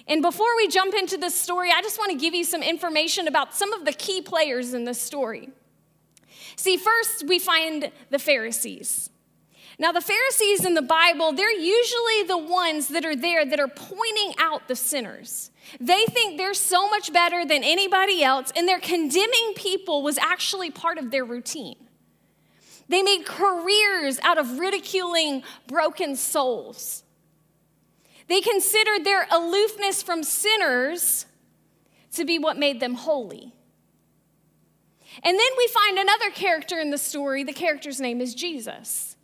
And 0.07 0.21
before 0.21 0.55
we 0.57 0.67
jump 0.67 0.93
into 0.93 1.17
this 1.17 1.35
story, 1.35 1.69
I 1.71 1.81
just 1.81 1.97
want 1.97 2.11
to 2.11 2.17
give 2.17 2.33
you 2.33 2.43
some 2.43 2.63
information 2.63 3.27
about 3.27 3.53
some 3.53 3.71
of 3.73 3.85
the 3.85 3.93
key 3.93 4.21
players 4.21 4.73
in 4.73 4.83
this 4.83 5.01
story. 5.01 5.49
See, 6.55 6.77
first, 6.77 7.27
we 7.27 7.39
find 7.39 7.91
the 8.09 8.19
Pharisees. 8.19 9.09
Now, 9.79 9.91
the 9.91 10.01
Pharisees 10.01 10.65
in 10.65 10.73
the 10.73 10.81
Bible, 10.81 11.31
they're 11.33 11.51
usually 11.51 12.23
the 12.27 12.37
ones 12.37 12.89
that 12.89 13.05
are 13.05 13.15
there 13.15 13.45
that 13.45 13.59
are 13.59 13.67
pointing 13.67 14.33
out 14.37 14.67
the 14.67 14.75
sinners. 14.75 15.50
They 15.79 16.05
think 16.05 16.37
they're 16.37 16.53
so 16.53 16.89
much 16.89 17.13
better 17.13 17.45
than 17.45 17.63
anybody 17.63 18.23
else, 18.23 18.51
and 18.55 18.67
their 18.67 18.79
condemning 18.79 19.53
people 19.55 20.01
was 20.03 20.17
actually 20.17 20.69
part 20.69 20.97
of 20.97 21.11
their 21.11 21.23
routine. 21.23 21.87
They 22.89 23.01
made 23.03 23.25
careers 23.25 24.19
out 24.19 24.37
of 24.37 24.59
ridiculing 24.59 25.43
broken 25.67 26.15
souls. 26.15 27.03
They 28.27 28.41
considered 28.41 29.05
their 29.05 29.27
aloofness 29.31 30.03
from 30.03 30.23
sinners 30.23 31.25
to 32.13 32.25
be 32.25 32.37
what 32.37 32.57
made 32.57 32.79
them 32.79 32.95
holy. 32.95 33.53
And 35.23 35.39
then 35.39 35.51
we 35.57 35.67
find 35.67 35.97
another 35.97 36.29
character 36.31 36.79
in 36.79 36.89
the 36.89 36.97
story. 36.97 37.43
The 37.43 37.53
character's 37.53 37.99
name 37.99 38.21
is 38.21 38.33
Jesus. 38.33 39.15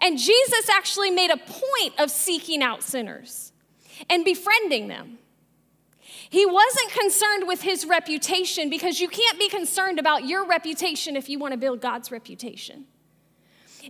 And 0.00 0.18
Jesus 0.18 0.68
actually 0.70 1.10
made 1.10 1.30
a 1.30 1.36
point 1.36 1.98
of 1.98 2.10
seeking 2.10 2.62
out 2.62 2.82
sinners 2.82 3.52
and 4.10 4.24
befriending 4.24 4.88
them. 4.88 5.18
He 6.30 6.44
wasn't 6.44 6.92
concerned 6.92 7.44
with 7.46 7.62
his 7.62 7.86
reputation 7.86 8.68
because 8.68 9.00
you 9.00 9.08
can't 9.08 9.38
be 9.38 9.48
concerned 9.48 9.98
about 9.98 10.26
your 10.26 10.46
reputation 10.46 11.16
if 11.16 11.28
you 11.28 11.38
want 11.38 11.52
to 11.52 11.58
build 11.58 11.80
God's 11.80 12.10
reputation. 12.10 12.86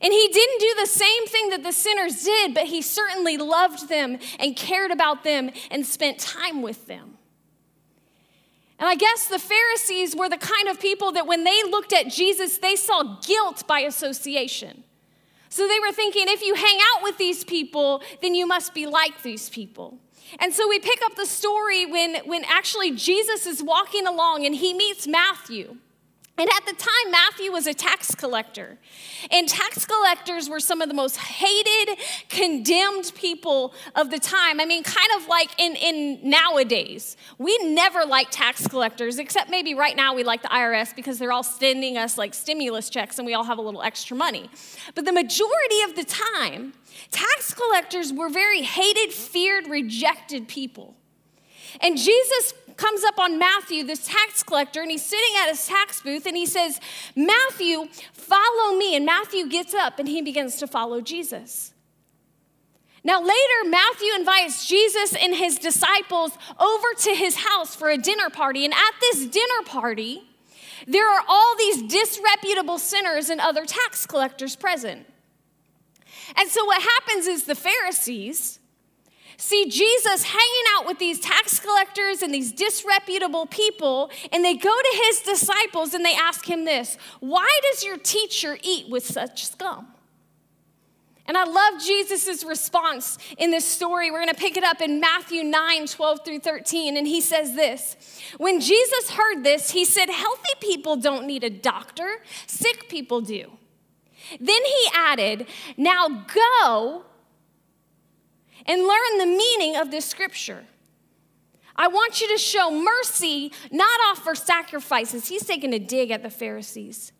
And 0.02 0.12
he 0.12 0.28
didn't 0.28 0.60
do 0.60 0.74
the 0.78 0.86
same 0.86 1.26
thing 1.26 1.50
that 1.50 1.62
the 1.62 1.72
sinners 1.72 2.22
did, 2.22 2.52
but 2.52 2.64
he 2.64 2.82
certainly 2.82 3.38
loved 3.38 3.88
them 3.88 4.18
and 4.38 4.54
cared 4.54 4.90
about 4.90 5.24
them 5.24 5.50
and 5.70 5.86
spent 5.86 6.18
time 6.18 6.60
with 6.60 6.86
them. 6.86 7.16
And 8.78 8.88
I 8.88 8.94
guess 8.94 9.28
the 9.28 9.38
Pharisees 9.38 10.14
were 10.14 10.28
the 10.28 10.36
kind 10.36 10.68
of 10.68 10.78
people 10.78 11.12
that 11.12 11.26
when 11.26 11.44
they 11.44 11.62
looked 11.62 11.94
at 11.94 12.08
Jesus, 12.08 12.58
they 12.58 12.76
saw 12.76 13.18
guilt 13.22 13.66
by 13.66 13.80
association. 13.80 14.84
So 15.48 15.66
they 15.66 15.80
were 15.80 15.92
thinking, 15.92 16.26
if 16.28 16.42
you 16.42 16.54
hang 16.54 16.78
out 16.94 17.02
with 17.02 17.16
these 17.16 17.42
people, 17.42 18.02
then 18.20 18.34
you 18.34 18.46
must 18.46 18.74
be 18.74 18.86
like 18.86 19.22
these 19.22 19.48
people. 19.48 19.98
And 20.38 20.52
so 20.52 20.68
we 20.68 20.78
pick 20.78 21.00
up 21.04 21.16
the 21.16 21.26
story 21.26 21.86
when, 21.86 22.16
when 22.24 22.44
actually 22.44 22.92
Jesus 22.92 23.46
is 23.46 23.62
walking 23.62 24.06
along 24.06 24.44
and 24.44 24.54
he 24.54 24.74
meets 24.74 25.06
Matthew. 25.06 25.76
And 26.38 26.50
at 26.50 26.66
the 26.66 26.74
time, 26.74 27.10
Matthew 27.10 27.50
was 27.50 27.66
a 27.66 27.72
tax 27.72 28.14
collector. 28.14 28.76
And 29.30 29.48
tax 29.48 29.86
collectors 29.86 30.50
were 30.50 30.60
some 30.60 30.82
of 30.82 30.88
the 30.88 30.94
most 30.94 31.16
hated, 31.16 31.98
condemned 32.28 33.12
people 33.14 33.72
of 33.94 34.10
the 34.10 34.18
time. 34.18 34.60
I 34.60 34.66
mean, 34.66 34.82
kind 34.82 35.08
of 35.16 35.28
like 35.28 35.48
in, 35.58 35.76
in 35.76 36.28
nowadays. 36.28 37.16
We 37.38 37.56
never 37.64 38.04
like 38.04 38.28
tax 38.30 38.68
collectors, 38.68 39.18
except 39.18 39.48
maybe 39.48 39.72
right 39.72 39.96
now 39.96 40.14
we 40.14 40.24
like 40.24 40.42
the 40.42 40.48
IRS 40.48 40.94
because 40.94 41.18
they're 41.18 41.32
all 41.32 41.42
sending 41.42 41.96
us 41.96 42.18
like 42.18 42.34
stimulus 42.34 42.90
checks 42.90 43.18
and 43.18 43.24
we 43.24 43.32
all 43.32 43.44
have 43.44 43.56
a 43.56 43.62
little 43.62 43.82
extra 43.82 44.14
money. 44.14 44.50
But 44.94 45.06
the 45.06 45.12
majority 45.12 45.80
of 45.88 45.96
the 45.96 46.04
time, 46.04 46.74
tax 47.10 47.54
collectors 47.54 48.12
were 48.12 48.28
very 48.28 48.60
hated, 48.60 49.14
feared, 49.14 49.68
rejected 49.68 50.48
people. 50.48 50.96
And 51.80 51.96
Jesus 51.96 52.52
comes 52.76 53.04
up 53.04 53.18
on 53.18 53.38
Matthew, 53.38 53.84
this 53.84 54.06
tax 54.06 54.42
collector, 54.42 54.82
and 54.82 54.90
he's 54.90 55.04
sitting 55.04 55.34
at 55.42 55.48
his 55.48 55.66
tax 55.66 56.02
booth 56.02 56.26
and 56.26 56.36
he 56.36 56.46
says, 56.46 56.80
Matthew, 57.14 57.86
follow 58.12 58.76
me. 58.76 58.94
And 58.96 59.06
Matthew 59.06 59.48
gets 59.48 59.74
up 59.74 59.98
and 59.98 60.08
he 60.08 60.22
begins 60.22 60.56
to 60.56 60.66
follow 60.66 61.00
Jesus. 61.00 61.72
Now, 63.06 63.20
later, 63.20 63.68
Matthew 63.68 64.08
invites 64.16 64.66
Jesus 64.66 65.14
and 65.14 65.32
his 65.34 65.58
disciples 65.58 66.36
over 66.58 66.86
to 67.02 67.14
his 67.14 67.36
house 67.36 67.76
for 67.76 67.88
a 67.88 67.96
dinner 67.96 68.30
party. 68.30 68.64
And 68.64 68.74
at 68.74 68.94
this 69.00 69.26
dinner 69.26 69.62
party, 69.64 70.24
there 70.88 71.08
are 71.08 71.22
all 71.28 71.54
these 71.56 71.82
disreputable 71.82 72.78
sinners 72.78 73.30
and 73.30 73.40
other 73.40 73.64
tax 73.64 74.06
collectors 74.06 74.56
present. 74.56 75.06
And 76.36 76.50
so, 76.50 76.64
what 76.64 76.82
happens 76.82 77.28
is 77.28 77.44
the 77.44 77.54
Pharisees, 77.54 78.58
see 79.36 79.68
Jesus 79.68 80.24
hanging 80.24 80.64
out 80.76 80.86
with 80.86 80.98
these 80.98 81.20
tax 81.20 81.60
collectors 81.60 82.22
and 82.22 82.32
these 82.32 82.52
disreputable 82.52 83.46
people, 83.46 84.10
and 84.32 84.44
they 84.44 84.54
go 84.54 84.74
to 84.74 85.02
his 85.04 85.20
disciples 85.20 85.94
and 85.94 86.04
they 86.04 86.14
ask 86.14 86.48
him 86.48 86.64
this 86.64 86.96
Why 87.20 87.48
does 87.70 87.84
your 87.84 87.98
teacher 87.98 88.58
eat 88.62 88.88
with 88.90 89.04
such 89.06 89.46
scum? 89.46 89.88
And 91.28 91.36
I 91.36 91.44
love 91.44 91.82
Jesus' 91.82 92.44
response 92.44 93.18
in 93.36 93.50
this 93.50 93.64
story. 93.64 94.10
We're 94.10 94.24
to 94.26 94.34
pick 94.34 94.56
it 94.56 94.62
up 94.62 94.80
in 94.80 95.00
Matthew 95.00 95.42
9 95.42 95.86
12 95.86 96.24
through 96.24 96.38
13. 96.40 96.96
And 96.96 97.06
he 97.06 97.20
says 97.20 97.54
this 97.54 97.96
When 98.38 98.60
Jesus 98.60 99.10
heard 99.10 99.42
this, 99.42 99.70
he 99.70 99.84
said, 99.84 100.08
Healthy 100.08 100.54
people 100.60 100.96
don't 100.96 101.26
need 101.26 101.42
a 101.42 101.50
doctor, 101.50 102.18
sick 102.46 102.88
people 102.88 103.20
do. 103.20 103.50
Then 104.40 104.64
he 104.64 104.88
added, 104.94 105.46
Now 105.76 106.26
go 106.32 107.04
and 108.66 108.82
learn 108.82 109.18
the 109.18 109.26
meaning 109.26 109.76
of 109.76 109.90
this 109.90 110.04
scripture. 110.04 110.64
I 111.76 111.88
want 111.88 112.20
you 112.20 112.28
to 112.28 112.38
show 112.38 112.70
mercy, 112.70 113.52
not 113.70 114.00
offer 114.08 114.34
sacrifices. 114.34 115.28
He's 115.28 115.44
taking 115.44 115.74
a 115.74 115.78
dig 115.78 116.10
at 116.10 116.22
the 116.22 116.30
Pharisees. 116.30 117.12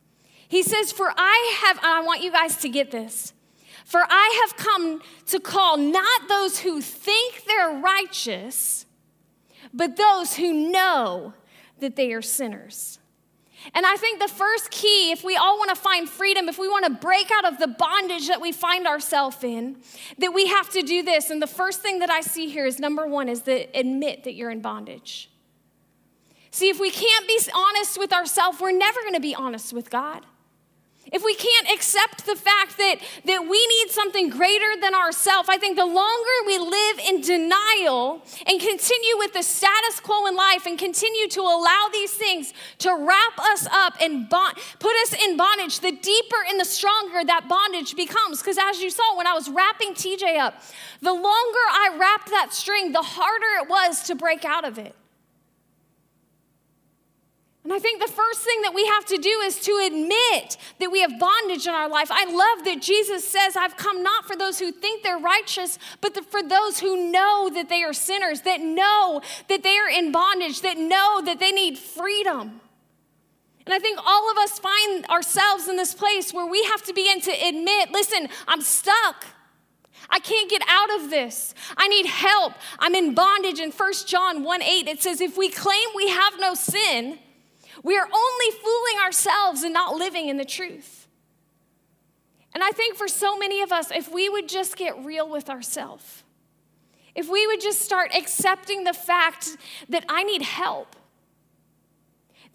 He 0.49 0.63
says, 0.63 0.93
For 0.93 1.13
I 1.17 1.59
have, 1.65 1.79
I 1.83 2.03
want 2.03 2.23
you 2.23 2.33
guys 2.33 2.57
to 2.59 2.69
get 2.69 2.91
this. 2.91 3.35
For 3.85 4.01
I 4.09 4.47
have 4.47 4.57
come 4.57 5.01
to 5.27 5.39
call 5.39 5.77
not 5.77 6.29
those 6.29 6.61
who 6.61 6.81
think 6.81 7.45
they're 7.45 7.79
righteous, 7.79 8.87
but 9.73 9.97
those 9.97 10.35
who 10.37 10.53
know 10.53 11.35
that 11.81 11.95
they 11.95 12.13
are 12.13 12.23
sinners. 12.23 12.99
And 13.75 13.85
I 13.87 13.97
think 13.97 14.21
the 14.21 14.29
first 14.29 14.71
key, 14.71 15.11
if 15.11 15.25
we 15.25 15.37
all 15.37 15.59
want 15.59 15.71
to 15.71 15.77
find 15.77 16.09
freedom, 16.09 16.49
if 16.49 16.59
we 16.59 16.69
want 16.69 16.85
to 16.85 16.91
break 16.91 17.31
out 17.31 17.45
of 17.45 17.59
the 17.59 17.67
bondage 17.67 18.29
that 18.29 18.41
we 18.41 18.53
find 18.53 18.87
ourselves 18.87 19.43
in, 19.43 19.77
that 20.19 20.33
we 20.33 20.47
have 20.47 20.71
to 20.71 20.83
do 20.83 21.03
this. 21.03 21.31
And 21.31 21.43
the 21.43 21.47
first 21.47 21.81
thing 21.81 21.99
that 22.01 22.11
I 22.11 22.21
see 22.21 22.49
here 22.49 22.67
is 22.67 22.79
number 22.79 23.07
one 23.07 23.29
is 23.29 23.43
to 23.43 23.67
admit 23.79 24.25
that 24.25 24.35
you're 24.35 24.51
in 24.51 24.61
bondage. 24.61 25.31
See, 26.51 26.69
if 26.69 26.81
we 26.81 26.91
can't 26.91 27.27
be 27.27 27.39
honest 27.55 27.99
with 27.99 28.13
ourselves, 28.13 28.61
we're 28.61 28.73
never 28.73 29.01
going 29.03 29.15
to 29.15 29.21
be 29.21 29.35
honest 29.35 29.73
with 29.73 29.91
God. 29.91 30.25
If 31.13 31.25
we 31.25 31.35
can't 31.35 31.71
accept 31.71 32.27
the 32.27 32.35
fact 32.35 32.77
that, 32.79 32.97
that 33.25 33.43
we 33.43 33.67
need 33.67 33.91
something 33.91 34.29
greater 34.29 34.81
than 34.81 34.95
ourselves, 34.95 35.49
I 35.49 35.57
think 35.57 35.77
the 35.77 35.87
longer 35.87 36.37
we 36.47 36.59
live 36.59 36.99
in 36.99 37.21
denial 37.21 38.23
and 38.47 38.61
continue 38.61 39.17
with 39.19 39.33
the 39.33 39.43
status 39.43 40.01
quo 40.01 40.27
in 40.27 40.35
life 40.35 40.67
and 40.67 40.77
continue 40.77 41.29
to 41.29 41.41
allow 41.41 41.89
these 41.93 42.13
things 42.13 42.53
to 42.79 42.91
wrap 42.91 43.39
us 43.39 43.69
up 43.71 43.95
and 44.01 44.29
bond, 44.29 44.57
put 44.81 44.95
us 45.03 45.15
in 45.25 45.37
bondage, 45.37 45.79
the 45.81 45.93
deeper 45.93 46.37
and 46.49 46.59
the 46.59 46.65
stronger 46.65 47.25
that 47.25 47.49
bondage 47.49 47.95
becomes. 47.95 48.41
Because 48.41 48.59
as 48.59 48.81
you 48.81 48.91
saw 48.91 49.17
when 49.17 49.29
I 49.29 49.33
was 49.33 49.49
wrapping 49.49 49.95
TJ 49.95 50.39
up, 50.39 50.61
the 51.03 51.13
longer 51.13 51.27
I 51.31 51.97
wrapped 51.99 52.31
that 52.31 52.53
string, 52.53 52.91
the 52.91 53.03
harder 53.03 53.65
it 53.65 53.69
was 53.69 54.03
to 54.05 54.17
break 54.17 54.45
out 54.45 54.65
of 54.65 54.79
it. 54.79 54.95
And 57.67 57.73
I 57.73 57.81
think 57.81 58.01
the 58.01 58.07
first 58.07 58.43
thing 58.43 58.63
that 58.63 58.75
we 58.75 58.87
have 58.87 59.07
to 59.07 59.19
do 59.19 59.41
is 59.41 59.59
to 59.63 59.73
admit 59.85 60.57
that 60.79 60.89
we 60.89 61.01
have 61.01 61.19
bondage 61.19 61.67
in 61.67 61.75
our 61.75 61.89
life. 61.89 62.13
I 62.13 62.25
love 62.27 62.65
that 62.65 62.81
Jesus 62.81 63.27
says, 63.27 63.57
I've 63.57 63.77
come 63.77 64.05
not 64.05 64.25
for 64.25 64.37
those 64.37 64.61
who 64.61 64.71
think 64.71 65.03
they're 65.03 65.19
righteous, 65.19 65.77
but 66.01 66.15
for 66.31 66.45
those 66.45 66.79
who 66.79 67.11
know 67.11 67.51
that 67.53 67.69
they 67.69 67.83
are 67.83 67.93
sinners, 67.93 68.43
that 68.43 68.61
know 68.61 69.21
that 69.49 69.65
they 69.65 69.79
are 69.79 69.89
in 69.89 70.13
bondage, 70.13 70.61
that 70.61 70.79
know 70.79 71.21
that 71.25 71.41
they 71.41 71.51
need 71.51 71.77
freedom. 71.77 72.61
And 73.67 73.75
I 73.75 73.81
think 73.81 73.99
all 74.07 74.31
of 74.31 74.39
us 74.39 74.61
find 74.61 75.05
ourselves 75.07 75.67
in 75.67 75.77
this 75.77 75.93
place 75.93 76.33
where 76.33 76.47
we 76.47 76.63
have 76.67 76.85
to 76.85 76.95
begin 76.95 77.21
to 77.23 77.33
admit 77.33 77.91
listen, 77.91 78.29
I'm 78.47 78.61
stuck. 78.61 79.27
I 80.09 80.21
can't 80.21 80.49
get 80.49 80.63
out 80.69 81.01
of 81.01 81.11
this. 81.11 81.53
I 81.77 81.89
need 81.89 82.07
help. 82.07 82.53
I'm 82.79 82.95
in 82.95 83.13
bondage. 83.13 83.59
In 83.59 83.73
1 83.73 83.93
John 84.07 84.45
1 84.45 84.63
8, 84.63 84.87
it 84.87 85.03
says, 85.03 85.21
If 85.21 85.37
we 85.37 85.49
claim 85.49 85.89
we 85.97 86.11
have 86.11 86.35
no 86.39 86.55
sin, 86.55 87.19
we 87.83 87.97
are 87.97 88.07
only 88.07 88.51
fooling 88.63 89.05
ourselves 89.05 89.63
and 89.63 89.73
not 89.73 89.95
living 89.95 90.29
in 90.29 90.37
the 90.37 90.45
truth. 90.45 91.07
And 92.55 92.65
I 92.65 92.71
think 92.71 92.97
for 92.97 93.07
so 93.07 93.37
many 93.37 93.61
of 93.61 93.71
us, 93.71 93.91
if 93.91 94.11
we 94.11 94.29
would 94.31 94.49
just 94.49 94.77
get 94.77 95.05
real 95.05 95.29
with 95.29 95.51
ourselves, 95.51 96.23
if 97.15 97.29
we 97.29 97.47
would 97.47 97.61
just 97.61 97.83
start 97.83 98.15
accepting 98.15 98.85
the 98.85 98.95
fact 98.95 99.57
that 99.91 100.05
I 100.09 100.23
need 100.23 100.43
help, 100.43 100.96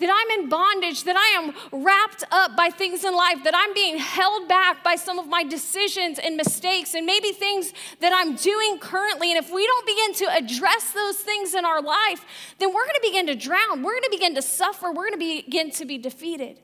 that 0.01 0.09
I'm 0.11 0.39
in 0.39 0.49
bondage, 0.49 1.05
that 1.05 1.15
I 1.15 1.41
am 1.41 1.83
wrapped 1.83 2.23
up 2.31 2.55
by 2.57 2.69
things 2.69 3.03
in 3.03 3.15
life, 3.15 3.43
that 3.43 3.53
I'm 3.55 3.73
being 3.73 3.97
held 3.97 4.47
back 4.47 4.83
by 4.83 4.95
some 4.95 5.17
of 5.17 5.27
my 5.27 5.43
decisions 5.43 6.19
and 6.19 6.35
mistakes, 6.35 6.93
and 6.93 7.05
maybe 7.05 7.31
things 7.31 7.73
that 8.01 8.11
I'm 8.13 8.35
doing 8.35 8.79
currently. 8.79 9.31
And 9.31 9.37
if 9.43 9.51
we 9.51 9.65
don't 9.65 9.85
begin 9.85 10.13
to 10.15 10.35
address 10.35 10.91
those 10.91 11.17
things 11.17 11.53
in 11.53 11.63
our 11.63 11.81
life, 11.81 12.25
then 12.59 12.73
we're 12.73 12.85
gonna 12.85 12.99
begin 13.01 13.27
to 13.27 13.35
drown. 13.35 13.83
We're 13.83 13.93
gonna 13.93 14.09
begin 14.09 14.35
to 14.35 14.41
suffer. 14.41 14.91
We're 14.91 15.05
gonna 15.05 15.17
begin 15.17 15.71
to 15.71 15.85
be 15.85 15.97
defeated. 15.97 16.59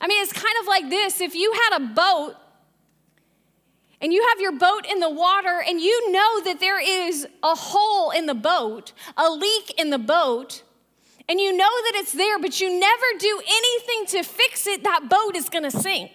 I 0.00 0.08
mean, 0.08 0.20
it's 0.22 0.32
kind 0.32 0.54
of 0.60 0.66
like 0.66 0.90
this 0.90 1.20
if 1.20 1.34
you 1.34 1.52
had 1.52 1.80
a 1.80 1.86
boat 1.94 2.34
and 4.00 4.12
you 4.12 4.26
have 4.30 4.40
your 4.40 4.58
boat 4.58 4.84
in 4.90 4.98
the 4.98 5.08
water 5.08 5.62
and 5.66 5.80
you 5.80 6.10
know 6.10 6.42
that 6.42 6.58
there 6.58 6.80
is 6.80 7.26
a 7.44 7.54
hole 7.54 8.10
in 8.10 8.26
the 8.26 8.34
boat, 8.34 8.92
a 9.16 9.30
leak 9.30 9.74
in 9.78 9.90
the 9.90 9.98
boat, 9.98 10.64
and 11.32 11.40
you 11.40 11.56
know 11.56 11.64
that 11.64 11.92
it's 11.94 12.12
there, 12.12 12.38
but 12.38 12.60
you 12.60 12.78
never 12.78 13.06
do 13.18 13.40
anything 13.42 14.04
to 14.08 14.22
fix 14.22 14.66
it, 14.66 14.84
that 14.84 15.08
boat 15.08 15.34
is 15.34 15.48
gonna 15.48 15.70
sink. 15.70 16.10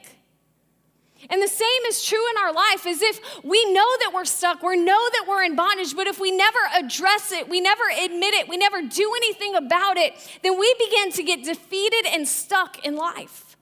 And 1.32 1.42
the 1.42 1.48
same 1.48 1.82
is 1.88 2.06
true 2.06 2.24
in 2.30 2.38
our 2.38 2.54
life 2.54 2.86
as 2.86 3.02
if 3.02 3.20
we 3.44 3.66
know 3.74 3.98
that 4.02 4.12
we're 4.14 4.26
stuck, 4.26 4.62
we 4.62 4.78
know 4.78 5.10
that 5.14 5.26
we're 5.28 5.42
in 5.44 5.56
bondage, 5.56 5.96
but 5.96 6.06
if 6.06 6.20
we 6.20 6.30
never 6.30 6.60
address 6.78 7.32
it, 7.32 7.50
we 7.50 7.60
never 7.60 7.82
admit 8.00 8.36
it, 8.36 8.48
we 8.48 8.58
never 8.58 8.84
do 8.84 9.12
anything 9.18 9.56
about 9.56 9.98
it, 9.98 10.14
then 10.44 10.60
we 10.60 10.76
begin 10.78 11.12
to 11.14 11.24
get 11.24 11.44
defeated 11.44 12.06
and 12.14 12.28
stuck 12.28 12.86
in 12.86 12.96
life. 12.96 13.58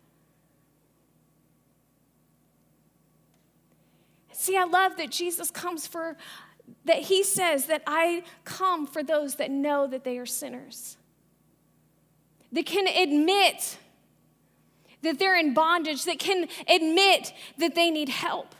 See, 4.34 4.58
I 4.58 4.66
love 4.66 4.98
that 4.98 5.10
Jesus 5.10 5.52
comes 5.52 5.88
for, 5.88 6.18
that 6.84 7.04
he 7.04 7.24
says 7.24 7.68
that 7.68 7.82
I 7.88 8.24
come 8.44 8.86
for 8.86 9.04
those 9.04 9.36
that 9.36 9.52
know 9.52 9.88
that 9.88 10.04
they 10.04 10.18
are 10.18 10.26
sinners. 10.26 10.98
That 12.56 12.66
can 12.66 12.88
admit 12.88 13.78
that 15.02 15.20
they're 15.20 15.38
in 15.38 15.54
bondage, 15.54 16.06
that 16.06 16.20
can 16.20 16.48
admit 16.68 17.34
that 17.58 17.76
they 17.76 17.92
need 17.92 18.10
help. 18.10 18.56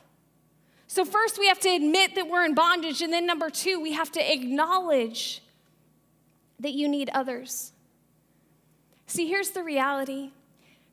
So, 0.88 1.06
first, 1.06 1.40
we 1.40 1.48
have 1.48 1.60
to 1.62 1.70
admit 1.70 2.16
that 2.16 2.30
we're 2.30 2.46
in 2.46 2.54
bondage. 2.54 3.02
And 3.02 3.12
then, 3.12 3.26
number 3.26 3.50
two, 3.50 3.82
we 3.82 3.94
have 3.94 4.12
to 4.12 4.34
acknowledge 4.34 5.42
that 6.60 6.74
you 6.74 6.88
need 6.88 7.10
others. 7.14 7.72
See, 9.08 9.28
here's 9.28 9.52
the 9.52 9.64
reality 9.64 10.32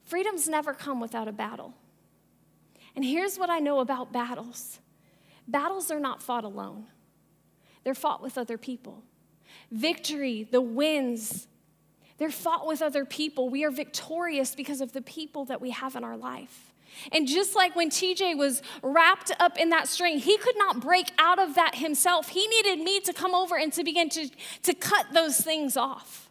freedoms 0.04 0.48
never 0.48 0.72
come 0.72 1.00
without 1.00 1.28
a 1.28 1.32
battle. 1.32 1.74
And 2.94 3.04
here's 3.04 3.36
what 3.36 3.50
I 3.50 3.58
know 3.58 3.80
about 3.80 4.12
battles 4.12 4.78
battles 5.48 5.90
are 5.90 6.00
not 6.00 6.22
fought 6.22 6.44
alone, 6.44 6.86
they're 7.82 7.94
fought 7.94 8.22
with 8.22 8.38
other 8.38 8.58
people. 8.58 9.02
Victory, 9.70 10.46
the 10.50 10.60
wins, 10.60 11.46
they're 12.22 12.30
fought 12.30 12.68
with 12.68 12.82
other 12.82 13.04
people. 13.04 13.48
We 13.48 13.64
are 13.64 13.70
victorious 13.72 14.54
because 14.54 14.80
of 14.80 14.92
the 14.92 15.02
people 15.02 15.44
that 15.46 15.60
we 15.60 15.70
have 15.70 15.96
in 15.96 16.04
our 16.04 16.16
life. 16.16 16.72
And 17.10 17.26
just 17.26 17.56
like 17.56 17.74
when 17.74 17.90
TJ 17.90 18.38
was 18.38 18.62
wrapped 18.80 19.32
up 19.40 19.58
in 19.58 19.70
that 19.70 19.88
string, 19.88 20.20
he 20.20 20.36
could 20.36 20.56
not 20.56 20.80
break 20.80 21.10
out 21.18 21.40
of 21.40 21.56
that 21.56 21.74
himself. 21.74 22.28
He 22.28 22.46
needed 22.46 22.78
me 22.78 23.00
to 23.00 23.12
come 23.12 23.34
over 23.34 23.58
and 23.58 23.72
to 23.72 23.82
begin 23.82 24.08
to, 24.10 24.30
to 24.62 24.72
cut 24.72 25.06
those 25.12 25.40
things 25.40 25.76
off. 25.76 26.30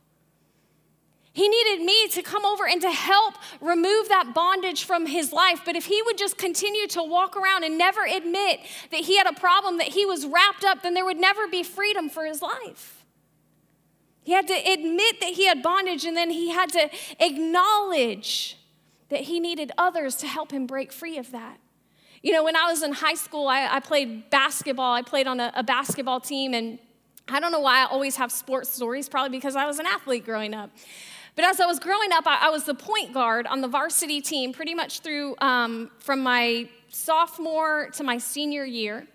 He 1.33 1.50
needed 1.50 1.83
me 1.83 2.07
to 2.10 2.21
come 2.21 2.45
over 2.45 2.65
and 2.65 2.81
to 2.81 2.91
help 2.91 3.36
remove 3.60 4.07
that 4.07 4.33
bondage 4.33 4.86
from 4.86 5.07
his 5.07 5.33
life. 5.33 5.62
But 5.65 5.75
if 5.75 5.86
he 5.86 6.01
would 6.03 6.17
just 6.17 6.38
continue 6.38 6.88
to 6.88 7.03
walk 7.03 7.36
around 7.36 7.65
and 7.65 7.77
never 7.77 8.05
admit 8.05 8.62
that 8.91 9.01
he 9.01 9.17
had 9.17 9.27
a 9.27 9.38
problem, 9.38 9.77
that 9.79 9.88
he 9.89 10.05
was 10.05 10.25
wrapped 10.25 10.63
up, 10.63 10.83
then 10.83 10.93
there 10.93 11.05
would 11.05 11.19
never 11.19 11.50
be 11.50 11.63
freedom 11.63 12.10
for 12.10 12.25
his 12.25 12.41
life. 12.41 13.00
He 14.23 14.33
had 14.33 14.47
to 14.47 14.53
admit 14.53 15.19
that 15.19 15.33
he 15.33 15.47
had 15.47 15.63
bondage 15.63 16.05
and 16.05 16.15
then 16.15 16.29
he 16.29 16.49
had 16.51 16.71
to 16.73 16.89
acknowledge 17.19 18.57
that 19.09 19.21
he 19.21 19.39
needed 19.39 19.71
others 19.77 20.15
to 20.17 20.27
help 20.27 20.51
him 20.51 20.65
break 20.65 20.91
free 20.91 21.17
of 21.17 21.31
that. 21.31 21.57
You 22.23 22.31
know, 22.31 22.43
when 22.43 22.55
I 22.55 22.69
was 22.69 22.83
in 22.83 22.93
high 22.93 23.15
school, 23.15 23.47
I, 23.47 23.67
I 23.67 23.79
played 23.79 24.29
basketball. 24.29 24.93
I 24.93 25.01
played 25.01 25.25
on 25.25 25.39
a, 25.39 25.51
a 25.55 25.63
basketball 25.63 26.19
team, 26.19 26.53
and 26.53 26.77
I 27.27 27.39
don't 27.39 27.51
know 27.51 27.59
why 27.59 27.81
I 27.81 27.85
always 27.85 28.15
have 28.17 28.31
sports 28.31 28.69
stories, 28.69 29.09
probably 29.09 29.35
because 29.35 29.55
I 29.55 29.65
was 29.65 29.79
an 29.79 29.87
athlete 29.87 30.23
growing 30.23 30.53
up. 30.53 30.69
But 31.35 31.45
as 31.45 31.59
I 31.59 31.65
was 31.65 31.79
growing 31.79 32.11
up, 32.11 32.27
I, 32.27 32.47
I 32.47 32.49
was 32.49 32.65
the 32.65 32.75
point 32.75 33.13
guard 33.13 33.47
on 33.47 33.61
the 33.61 33.67
varsity 33.67 34.21
team 34.21 34.53
pretty 34.53 34.75
much 34.75 34.99
through 34.99 35.35
um, 35.39 35.89
from 35.99 36.21
my 36.21 36.69
sophomore 36.89 37.89
to 37.93 38.03
my 38.03 38.17
senior 38.19 38.65
year. 38.65 39.07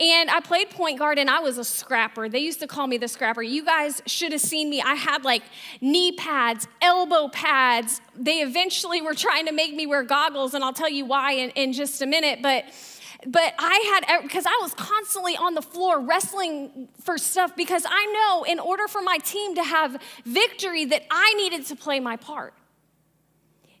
And 0.00 0.28
I 0.28 0.40
played 0.40 0.70
point 0.70 0.98
guard 0.98 1.20
and 1.20 1.30
I 1.30 1.38
was 1.38 1.56
a 1.56 1.62
scrapper. 1.62 2.28
They 2.28 2.40
used 2.40 2.58
to 2.60 2.66
call 2.66 2.88
me 2.88 2.98
the 2.98 3.06
scrapper. 3.06 3.42
You 3.42 3.64
guys 3.64 4.02
should 4.06 4.32
have 4.32 4.40
seen 4.40 4.68
me. 4.68 4.82
I 4.82 4.94
had 4.94 5.24
like 5.24 5.42
knee 5.80 6.10
pads, 6.12 6.66
elbow 6.82 7.28
pads. 7.28 8.00
They 8.16 8.40
eventually 8.40 9.00
were 9.00 9.14
trying 9.14 9.46
to 9.46 9.52
make 9.52 9.72
me 9.72 9.86
wear 9.86 10.02
goggles, 10.02 10.52
and 10.52 10.64
I'll 10.64 10.72
tell 10.72 10.88
you 10.88 11.04
why 11.04 11.32
in, 11.32 11.50
in 11.50 11.72
just 11.72 12.02
a 12.02 12.06
minute. 12.06 12.40
But 12.42 12.64
but 13.26 13.54
I 13.58 14.02
had, 14.06 14.22
because 14.22 14.44
I 14.46 14.58
was 14.60 14.74
constantly 14.74 15.36
on 15.36 15.54
the 15.54 15.62
floor 15.62 16.00
wrestling 16.00 16.88
for 17.00 17.16
stuff 17.16 17.56
because 17.56 17.84
I 17.88 18.06
know 18.06 18.44
in 18.44 18.60
order 18.60 18.86
for 18.86 19.00
my 19.00 19.18
team 19.18 19.54
to 19.54 19.62
have 19.62 19.96
victory 20.26 20.84
that 20.86 21.04
I 21.10 21.32
needed 21.34 21.64
to 21.66 21.76
play 21.76 22.00
my 22.00 22.16
part. 22.16 22.52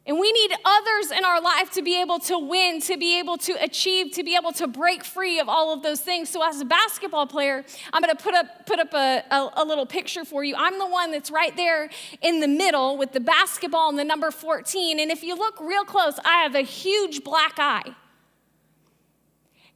And 0.06 0.18
we 0.18 0.30
need 0.32 0.52
others 0.66 1.10
in 1.10 1.24
our 1.24 1.40
life 1.40 1.70
to 1.72 1.82
be 1.82 1.98
able 1.98 2.18
to 2.20 2.38
win, 2.38 2.80
to 2.82 2.98
be 2.98 3.18
able 3.18 3.38
to 3.38 3.52
achieve, 3.62 4.12
to 4.12 4.22
be 4.22 4.36
able 4.36 4.52
to 4.52 4.66
break 4.66 5.02
free 5.02 5.40
of 5.40 5.48
all 5.48 5.72
of 5.72 5.82
those 5.82 6.00
things. 6.00 6.28
So, 6.28 6.46
as 6.46 6.60
a 6.60 6.64
basketball 6.66 7.26
player, 7.26 7.64
I'm 7.90 8.02
to 8.02 8.14
put 8.14 8.34
up 8.34 8.66
put 8.66 8.78
up 8.78 8.92
a, 8.92 9.24
a, 9.30 9.62
a, 9.62 9.64
little 9.64 9.86
picture 9.86 10.26
for 10.26 10.44
you. 10.44 10.56
I'm 10.58 10.78
the 10.78 10.86
one 10.86 11.10
that's 11.10 11.30
right 11.30 11.56
there 11.56 11.88
in 12.20 12.40
the 12.40 12.48
middle 12.48 12.98
with 12.98 13.12
the 13.12 13.20
basketball 13.20 13.88
and 13.88 13.98
the 13.98 14.04
number 14.04 14.30
14. 14.30 15.00
And 15.00 15.10
if 15.10 15.22
you 15.22 15.36
look 15.36 15.58
real 15.58 15.84
close, 15.84 16.18
I 16.22 16.42
have 16.42 16.54
a 16.54 16.60
huge 16.60 17.24
black 17.24 17.54
eye 17.58 17.94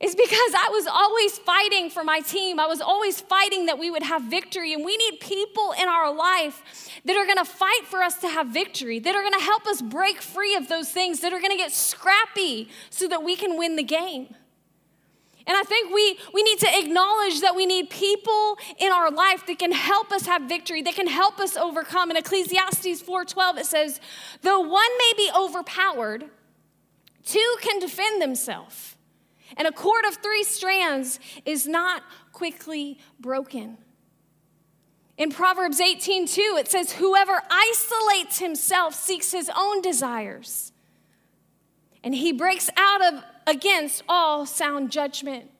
is 0.00 0.14
because 0.14 0.54
I 0.54 0.68
was 0.70 0.86
always 0.86 1.38
fighting 1.38 1.90
for 1.90 2.04
my 2.04 2.20
team. 2.20 2.60
I 2.60 2.66
was 2.66 2.80
always 2.80 3.20
fighting 3.20 3.66
that 3.66 3.78
we 3.78 3.90
would 3.90 4.04
have 4.04 4.22
victory. 4.22 4.72
And 4.72 4.84
we 4.84 4.96
need 4.96 5.18
people 5.18 5.74
in 5.80 5.88
our 5.88 6.14
life 6.14 6.62
that 7.04 7.16
are 7.16 7.26
gonna 7.26 7.44
fight 7.44 7.84
for 7.84 8.02
us 8.02 8.16
to 8.18 8.28
have 8.28 8.48
victory, 8.48 9.00
that 9.00 9.16
are 9.16 9.22
gonna 9.22 9.42
help 9.42 9.66
us 9.66 9.82
break 9.82 10.22
free 10.22 10.54
of 10.54 10.68
those 10.68 10.90
things, 10.90 11.20
that 11.20 11.32
are 11.32 11.40
gonna 11.40 11.56
get 11.56 11.72
scrappy 11.72 12.68
so 12.90 13.08
that 13.08 13.24
we 13.24 13.34
can 13.34 13.58
win 13.58 13.74
the 13.74 13.82
game. 13.82 14.34
And 15.48 15.56
I 15.56 15.62
think 15.62 15.92
we, 15.92 16.18
we 16.32 16.42
need 16.42 16.58
to 16.60 16.78
acknowledge 16.78 17.40
that 17.40 17.56
we 17.56 17.66
need 17.66 17.88
people 17.90 18.58
in 18.78 18.92
our 18.92 19.10
life 19.10 19.46
that 19.46 19.58
can 19.58 19.72
help 19.72 20.12
us 20.12 20.26
have 20.26 20.42
victory, 20.42 20.82
that 20.82 20.94
can 20.94 21.06
help 21.08 21.40
us 21.40 21.56
overcome. 21.56 22.10
In 22.10 22.18
Ecclesiastes 22.18 23.02
4:12, 23.02 23.58
it 23.58 23.66
says, 23.66 23.98
though 24.42 24.60
one 24.60 24.90
may 24.98 25.12
be 25.16 25.30
overpowered, 25.34 26.26
two 27.24 27.56
can 27.62 27.80
defend 27.80 28.22
themselves. 28.22 28.94
And 29.56 29.66
a 29.66 29.72
cord 29.72 30.04
of 30.04 30.16
three 30.16 30.44
strands 30.44 31.18
is 31.44 31.66
not 31.66 32.02
quickly 32.32 32.98
broken. 33.18 33.78
In 35.16 35.30
Proverbs 35.30 35.80
18 35.80 36.26
2, 36.26 36.56
it 36.58 36.68
says, 36.68 36.92
Whoever 36.92 37.42
isolates 37.50 38.38
himself 38.38 38.94
seeks 38.94 39.32
his 39.32 39.50
own 39.56 39.82
desires, 39.82 40.72
and 42.04 42.14
he 42.14 42.32
breaks 42.32 42.70
out 42.76 43.02
of 43.02 43.24
against 43.46 44.04
all 44.08 44.46
sound 44.46 44.92
judgment. 44.92 45.50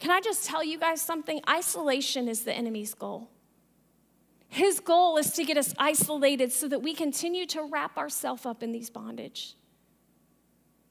Can 0.00 0.10
I 0.10 0.20
just 0.20 0.46
tell 0.46 0.64
you 0.64 0.78
guys 0.78 1.00
something? 1.00 1.40
Isolation 1.48 2.28
is 2.28 2.42
the 2.42 2.52
enemy's 2.52 2.94
goal. 2.94 3.30
His 4.48 4.80
goal 4.80 5.18
is 5.18 5.32
to 5.32 5.44
get 5.44 5.56
us 5.56 5.74
isolated 5.78 6.52
so 6.52 6.68
that 6.68 6.80
we 6.80 6.94
continue 6.94 7.46
to 7.46 7.62
wrap 7.64 7.98
ourselves 7.98 8.46
up 8.46 8.62
in 8.62 8.72
these 8.72 8.88
bondage. 8.88 9.54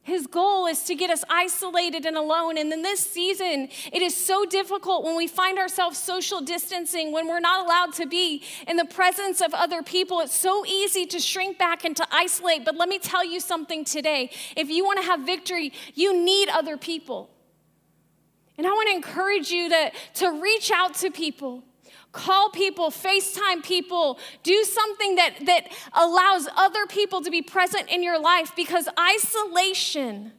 His 0.07 0.25
goal 0.25 0.67
is 0.67 0.83
to 0.83 0.95
get 0.95 1.09
us 1.09 1.25
isolated 1.29 2.05
and 2.05 2.15
alone. 2.15 2.57
And 2.57 2.71
in 2.71 2.81
this 2.81 3.01
season, 3.01 3.67
it 3.91 4.01
is 4.01 4.15
so 4.15 4.45
difficult 4.45 5.03
when 5.03 5.17
we 5.17 5.27
find 5.27 5.59
ourselves 5.59 5.97
social 5.97 6.39
distancing, 6.39 7.11
when 7.11 7.27
we're 7.27 7.41
not 7.41 7.65
allowed 7.65 7.93
to 7.95 8.05
be 8.05 8.41
in 8.69 8.77
the 8.77 8.85
presence 8.85 9.41
of 9.41 9.53
other 9.53 9.83
people. 9.83 10.21
It's 10.21 10.33
so 10.33 10.65
easy 10.65 11.05
to 11.07 11.19
shrink 11.19 11.57
back 11.57 11.83
and 11.83 11.93
to 11.97 12.07
isolate. 12.09 12.63
But 12.63 12.77
let 12.77 12.87
me 12.87 12.99
tell 12.99 13.25
you 13.25 13.41
something 13.41 13.83
today. 13.83 14.31
If 14.55 14.69
you 14.69 14.85
want 14.85 15.01
to 15.01 15.05
have 15.05 15.25
victory, 15.25 15.73
you 15.93 16.17
need 16.17 16.47
other 16.47 16.77
people. 16.77 17.29
And 18.57 18.65
I 18.65 18.69
want 18.69 18.87
to 18.87 18.95
encourage 18.95 19.51
you 19.51 19.67
to, 19.67 19.91
to 20.13 20.41
reach 20.41 20.71
out 20.71 20.93
to 20.95 21.11
people. 21.11 21.65
Call 22.17 22.49
people, 22.49 22.89
FaceTime 22.89 23.63
people, 23.63 24.17
do 24.41 24.63
something 24.63 25.15
that, 25.15 25.35
that 25.45 25.71
allows 25.93 26.49
other 26.55 26.87
people 26.87 27.21
to 27.21 27.29
be 27.29 27.43
present 27.43 27.87
in 27.89 28.01
your 28.01 28.19
life 28.19 28.53
because 28.55 28.89
isolation 28.99 30.31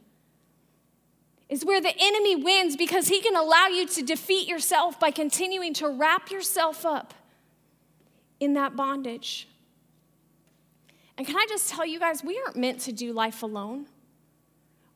is 1.47 1.63
where 1.63 1.79
the 1.79 1.93
enemy 1.97 2.35
wins 2.35 2.75
because 2.75 3.07
he 3.07 3.21
can 3.21 3.33
allow 3.33 3.67
you 3.67 3.87
to 3.87 4.03
defeat 4.03 4.45
yourself 4.45 4.99
by 4.99 5.09
continuing 5.09 5.73
to 5.75 5.87
wrap 5.87 6.29
yourself 6.29 6.85
up 6.85 7.13
in 8.41 8.55
that 8.55 8.75
bondage. 8.75 9.47
And 11.17 11.25
can 11.25 11.37
I 11.37 11.45
just 11.47 11.69
tell 11.69 11.85
you 11.85 11.97
guys, 11.97 12.25
we 12.25 12.41
aren't 12.45 12.57
meant 12.57 12.81
to 12.81 12.91
do 12.91 13.13
life 13.13 13.41
alone. 13.41 13.85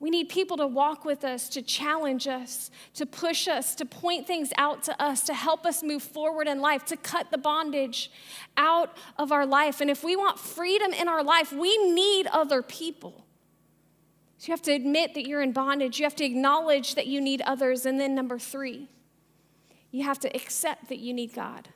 We 0.03 0.09
need 0.09 0.27
people 0.27 0.57
to 0.57 0.67
walk 0.67 1.05
with 1.05 1.23
us, 1.23 1.47
to 1.47 1.61
challenge 1.61 2.27
us, 2.27 2.71
to 2.95 3.05
push 3.05 3.47
us, 3.47 3.73
to 3.75 3.85
point 3.85 4.27
things 4.27 4.51
out 4.57 4.83
to 4.83 5.01
us, 5.01 5.21
to 5.21 5.33
help 5.33 5.65
us 5.65 5.81
move 5.81 6.03
forward 6.03 6.49
in 6.49 6.59
life, 6.59 6.83
to 6.87 6.97
cut 6.97 7.31
the 7.31 7.37
bondage 7.37 8.11
out 8.57 8.97
of 9.17 9.31
our 9.31 9.45
life. 9.45 9.79
And 9.79 9.89
if 9.89 10.03
we 10.03 10.17
want 10.17 10.37
freedom 10.37 10.91
in 10.91 11.07
our 11.07 11.23
life, 11.23 11.53
we 11.53 11.93
need 11.93 12.27
other 12.27 12.61
people. 12.61 13.25
So 14.39 14.47
you 14.47 14.51
have 14.51 14.61
to 14.63 14.73
admit 14.73 15.13
that 15.13 15.25
you're 15.25 15.41
in 15.41 15.53
bondage. 15.53 15.99
You 15.99 16.03
have 16.03 16.17
to 16.17 16.25
acknowledge 16.25 16.95
that 16.95 17.07
you 17.07 17.21
need 17.21 17.41
others. 17.43 17.85
And 17.85 17.97
then, 17.97 18.13
number 18.13 18.37
three, 18.37 18.89
you 19.89 20.03
have 20.03 20.19
to 20.19 20.35
accept 20.35 20.89
that 20.89 20.99
you 20.99 21.13
need 21.13 21.33
God. 21.33 21.69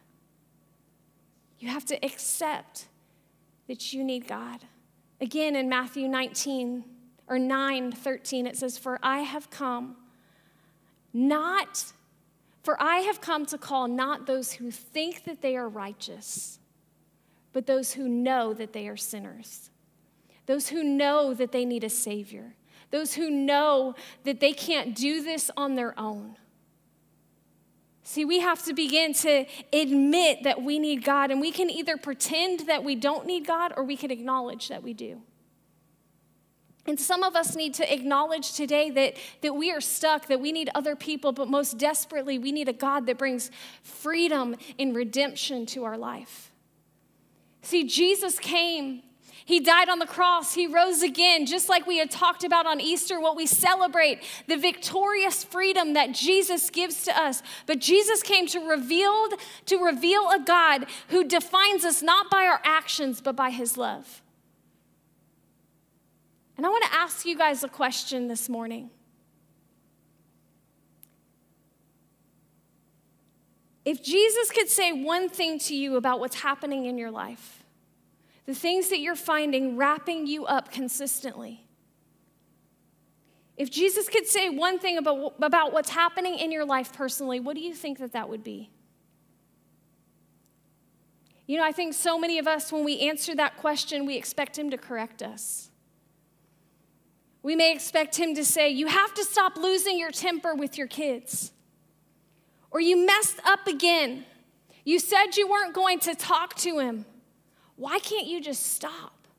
You 1.60 1.70
have 1.70 1.86
to 1.86 2.06
accept 2.06 2.90
that 3.70 3.94
you 3.94 4.04
need 4.04 4.28
God. 4.28 4.66
Again, 5.22 5.56
in 5.56 5.70
Matthew 5.70 6.10
19, 6.10 6.84
or 7.28 7.38
9 7.40 7.92
13, 7.92 8.48
it 8.48 8.58
says, 8.58 8.78
For 8.78 9.00
I 9.04 9.20
have 9.20 9.50
come 9.50 9.98
not, 11.14 11.94
for 12.64 12.82
I 12.82 12.98
have 12.98 13.22
come 13.22 13.46
to 13.48 13.58
call 13.58 13.88
not 13.88 14.28
those 14.28 14.54
who 14.54 14.72
think 14.72 15.24
that 15.26 15.42
they 15.42 15.56
are 15.56 15.68
righteous, 15.68 16.60
but 17.54 17.66
those 17.66 17.94
who 17.94 18.08
know 18.08 18.54
that 18.54 18.74
they 18.74 18.88
are 18.88 18.98
sinners, 18.98 19.70
those 20.46 20.70
who 20.70 20.84
know 20.84 21.34
that 21.34 21.52
they 21.52 21.66
need 21.66 21.84
a 21.84 21.90
Savior, 21.90 22.56
those 22.92 23.16
who 23.16 23.30
know 23.30 23.96
that 24.24 24.40
they 24.40 24.54
can't 24.54 24.96
do 24.96 25.24
this 25.24 25.50
on 25.58 25.76
their 25.76 25.98
own. 26.00 26.38
See, 28.04 28.24
we 28.24 28.40
have 28.40 28.64
to 28.64 28.74
begin 28.74 29.14
to 29.16 29.46
admit 29.74 30.44
that 30.44 30.62
we 30.62 30.80
need 30.80 31.04
God, 31.04 31.30
and 31.30 31.42
we 31.42 31.52
can 31.52 31.70
either 31.70 31.98
pretend 31.98 32.62
that 32.68 32.84
we 32.84 32.96
don't 32.96 33.26
need 33.26 33.46
God 33.46 33.74
or 33.76 33.84
we 33.84 33.98
can 33.98 34.12
acknowledge 34.12 34.70
that 34.70 34.82
we 34.82 34.94
do. 34.94 35.22
And 36.88 36.98
some 36.98 37.22
of 37.22 37.36
us 37.36 37.56
need 37.56 37.74
to 37.76 37.94
acknowledge 37.94 38.54
today 38.54 38.90
that, 38.92 39.18
that 39.42 39.54
we 39.54 39.72
are 39.72 39.82
stuck, 39.82 40.28
that 40.28 40.40
we 40.40 40.54
need 40.54 40.70
other 40.74 40.96
people, 40.96 41.34
but 41.34 41.50
most 41.50 41.78
desperately, 41.78 42.40
we 42.40 42.54
need 42.54 42.70
a 42.70 42.74
God 42.74 43.06
that 43.08 43.18
brings 43.18 43.52
freedom 43.84 44.56
and 44.80 44.96
redemption 44.96 45.66
to 45.68 45.84
our 45.84 45.98
life. 45.98 46.52
See, 47.62 47.84
Jesus 47.84 48.40
came. 48.40 49.04
He 49.44 49.60
died 49.60 49.90
on 49.90 50.00
the 50.00 50.06
cross. 50.06 50.54
He 50.54 50.66
rose 50.68 51.02
again, 51.02 51.46
just 51.46 51.68
like 51.68 51.86
we 51.86 51.98
had 51.98 52.10
talked 52.10 52.46
about 52.46 52.66
on 52.66 52.80
Easter, 52.80 53.20
what 53.20 53.36
we 53.36 53.46
celebrate, 53.46 54.22
the 54.48 54.58
victorious 54.58 55.44
freedom 55.44 55.94
that 55.94 56.14
Jesus 56.14 56.70
gives 56.70 57.04
to 57.04 57.18
us. 57.18 57.44
But 57.66 57.80
Jesus 57.80 58.24
came 58.24 58.48
to 58.48 58.60
reveal, 58.60 59.30
to 59.66 59.78
reveal 59.78 60.30
a 60.32 60.40
God 60.40 60.86
who 61.10 61.26
defines 61.26 61.84
us 61.84 62.02
not 62.02 62.30
by 62.30 62.46
our 62.46 62.62
actions, 62.64 63.20
but 63.20 63.36
by 63.36 63.50
his 63.50 63.78
love. 63.78 64.22
And 66.58 66.66
I 66.66 66.70
want 66.70 66.84
to 66.86 66.94
ask 66.94 67.26
you 67.26 67.38
guys 67.38 67.64
a 67.64 67.70
question 67.70 68.28
this 68.28 68.50
morning. 68.50 68.90
If 73.86 74.04
Jesus 74.04 74.52
could 74.52 74.68
say 74.68 74.92
one 74.92 75.30
thing 75.30 75.60
to 75.60 75.76
you 75.76 75.96
about 75.96 76.20
what's 76.20 76.42
happening 76.42 76.88
in 76.88 76.98
your 76.98 77.12
life, 77.12 77.64
the 78.46 78.56
things 78.56 78.90
that 78.90 79.00
you're 79.00 79.16
finding 79.16 79.78
wrapping 79.78 80.28
you 80.28 80.46
up 80.46 80.72
consistently, 80.72 81.64
if 83.56 83.72
Jesus 83.72 84.10
could 84.10 84.28
say 84.28 84.50
one 84.50 84.78
thing 84.78 84.98
about, 84.98 85.36
about 85.42 85.74
what's 85.74 85.90
happening 85.90 86.38
in 86.38 86.52
your 86.52 86.66
life 86.66 86.92
personally, 86.92 87.40
what 87.40 87.56
do 87.56 87.62
you 87.62 87.74
think 87.74 88.00
that 88.00 88.12
that 88.12 88.30
would 88.30 88.44
be? 88.44 88.72
You 91.48 91.58
know, 91.58 91.64
I 91.64 91.72
think 91.72 91.94
so 91.94 92.20
many 92.20 92.40
of 92.40 92.48
us, 92.48 92.72
when 92.72 92.84
we 92.84 93.00
answer 93.00 93.34
that 93.36 93.58
question, 93.58 94.06
we 94.06 94.18
expect 94.18 94.60
Him 94.60 94.70
to 94.72 94.78
correct 94.78 95.24
us. 95.24 95.67
We 97.48 97.56
may 97.56 97.72
expect 97.72 98.18
him 98.18 98.36
to 98.36 98.44
say, 98.44 98.72
You 98.72 98.88
have 98.88 99.14
to 99.14 99.24
stop 99.24 99.56
losing 99.56 99.98
your 99.98 100.12
temper 100.12 100.54
with 100.54 100.78
your 100.78 100.88
kids. 100.88 101.54
Or 102.72 102.82
you 102.82 103.06
messed 103.06 103.40
up 103.46 103.68
again. 103.68 104.26
You 104.84 105.00
said 105.00 105.38
you 105.38 105.48
weren't 105.48 105.74
going 105.74 106.00
to 106.00 106.14
talk 106.14 106.56
to 106.56 106.80
him. 106.80 107.06
Why 107.78 108.00
can't 108.00 108.28
you 108.28 108.42
just 108.42 108.64
stop? 108.74 109.30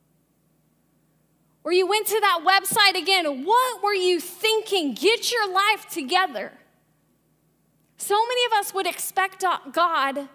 Or 1.64 1.70
you 1.70 1.86
went 1.86 2.06
to 2.06 2.18
that 2.18 2.40
website 2.46 2.98
again. 2.98 3.44
What 3.44 3.82
were 3.82 3.92
you 3.92 4.20
thinking? 4.20 4.94
Get 4.94 5.30
your 5.30 5.52
life 5.52 5.86
together. 5.90 6.50
So 7.98 8.14
many 8.14 8.46
of 8.46 8.52
us 8.54 8.72
would 8.72 8.86
expect 8.86 9.44
God 9.72 10.30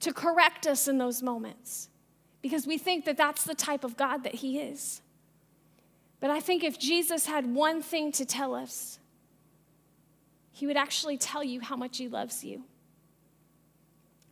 to 0.00 0.12
correct 0.12 0.66
us 0.66 0.88
in 0.88 0.98
those 0.98 1.22
moments 1.22 1.88
because 2.42 2.66
we 2.66 2.76
think 2.76 3.06
that 3.06 3.16
that's 3.16 3.44
the 3.44 3.54
type 3.54 3.82
of 3.82 3.96
God 3.96 4.24
that 4.24 4.34
He 4.34 4.58
is. 4.58 5.00
But 6.24 6.30
I 6.30 6.40
think 6.40 6.64
if 6.64 6.78
Jesus 6.78 7.26
had 7.26 7.54
one 7.54 7.82
thing 7.82 8.10
to 8.12 8.24
tell 8.24 8.54
us, 8.54 8.98
he 10.52 10.66
would 10.66 10.78
actually 10.78 11.18
tell 11.18 11.44
you 11.44 11.60
how 11.60 11.76
much 11.76 11.98
he 11.98 12.08
loves 12.08 12.42
you. 12.42 12.64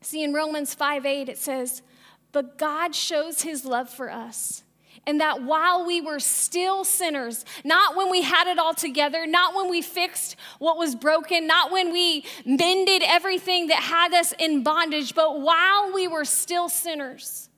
See, 0.01 0.25
in 0.25 0.33
Romans 0.33 0.75
5 0.75 1.05
8, 1.05 1.29
it 1.29 1.37
says, 1.37 1.83
But 2.33 2.57
God 2.57 2.95
shows 2.95 3.43
his 3.43 3.67
love 3.67 3.91
for 3.91 4.11
us. 4.11 4.65
And 5.07 5.21
that 5.21 5.43
while 5.43 5.85
we 5.85 6.01
were 6.01 6.19
still 6.19 6.83
sinners, 6.83 7.45
not 7.63 7.95
when 7.95 8.11
we 8.11 8.23
had 8.23 8.47
it 8.47 8.59
all 8.59 8.73
together, 8.73 9.27
not 9.27 9.55
when 9.55 9.69
we 9.69 9.83
fixed 9.83 10.37
what 10.61 10.79
was 10.79 10.95
broken, 10.95 11.47
not 11.47 11.71
when 11.71 11.93
we 11.93 12.25
mended 12.47 13.03
everything 13.05 13.67
that 13.67 13.81
had 13.81 14.15
us 14.15 14.33
in 14.39 14.63
bondage, 14.63 15.15
but 15.15 15.43
while 15.43 15.93
we 15.93 16.09
were 16.09 16.25
still 16.25 16.71
sinners, 16.71 17.51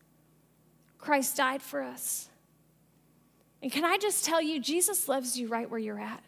Christ 0.98 1.36
died 1.36 1.62
for 1.62 1.82
us. 1.82 2.30
And 3.64 3.72
can 3.72 3.82
I 3.82 3.96
just 3.96 4.26
tell 4.26 4.42
you, 4.42 4.60
Jesus 4.60 5.08
loves 5.08 5.38
you 5.38 5.48
right 5.48 5.70
where 5.70 5.80
you're 5.80 5.98
at. 5.98 6.22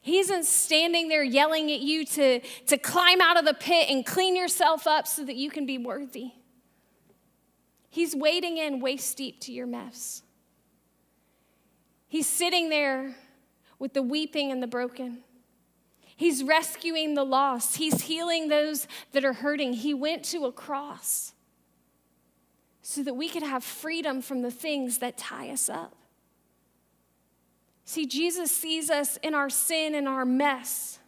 He 0.00 0.20
isn't 0.20 0.46
standing 0.46 1.08
there 1.10 1.22
yelling 1.22 1.70
at 1.70 1.80
you 1.80 2.06
to, 2.06 2.40
to 2.40 2.78
climb 2.78 3.20
out 3.20 3.38
of 3.38 3.44
the 3.44 3.52
pit 3.52 3.90
and 3.90 4.06
clean 4.06 4.34
yourself 4.34 4.86
up 4.86 5.06
so 5.06 5.22
that 5.22 5.36
you 5.36 5.50
can 5.50 5.66
be 5.66 5.76
worthy. 5.76 6.30
He's 7.90 8.16
wading 8.16 8.56
in 8.56 8.80
waist 8.80 9.18
deep 9.18 9.38
to 9.40 9.52
your 9.52 9.66
mess. 9.66 10.22
He's 12.08 12.26
sitting 12.26 12.70
there 12.70 13.16
with 13.78 13.92
the 13.92 14.02
weeping 14.02 14.50
and 14.50 14.62
the 14.62 14.66
broken. 14.66 15.18
He's 16.16 16.42
rescuing 16.42 17.12
the 17.12 17.24
lost. 17.24 17.76
He's 17.76 18.00
healing 18.00 18.48
those 18.48 18.88
that 19.12 19.26
are 19.26 19.34
hurting. 19.34 19.74
He 19.74 19.92
went 19.92 20.24
to 20.26 20.46
a 20.46 20.52
cross 20.52 21.33
so 22.86 23.02
that 23.02 23.14
we 23.14 23.30
could 23.30 23.42
have 23.42 23.64
freedom 23.64 24.20
from 24.20 24.42
the 24.42 24.50
things 24.50 24.98
that 24.98 25.16
tie 25.16 25.48
us 25.48 25.70
up. 25.70 25.96
See, 27.86 28.04
Jesus 28.04 28.50
sees 28.52 28.90
us 28.90 29.16
in 29.22 29.34
our 29.34 29.48
sin 29.48 29.94
and 29.94 30.06
our 30.06 30.26
mess 30.26 30.98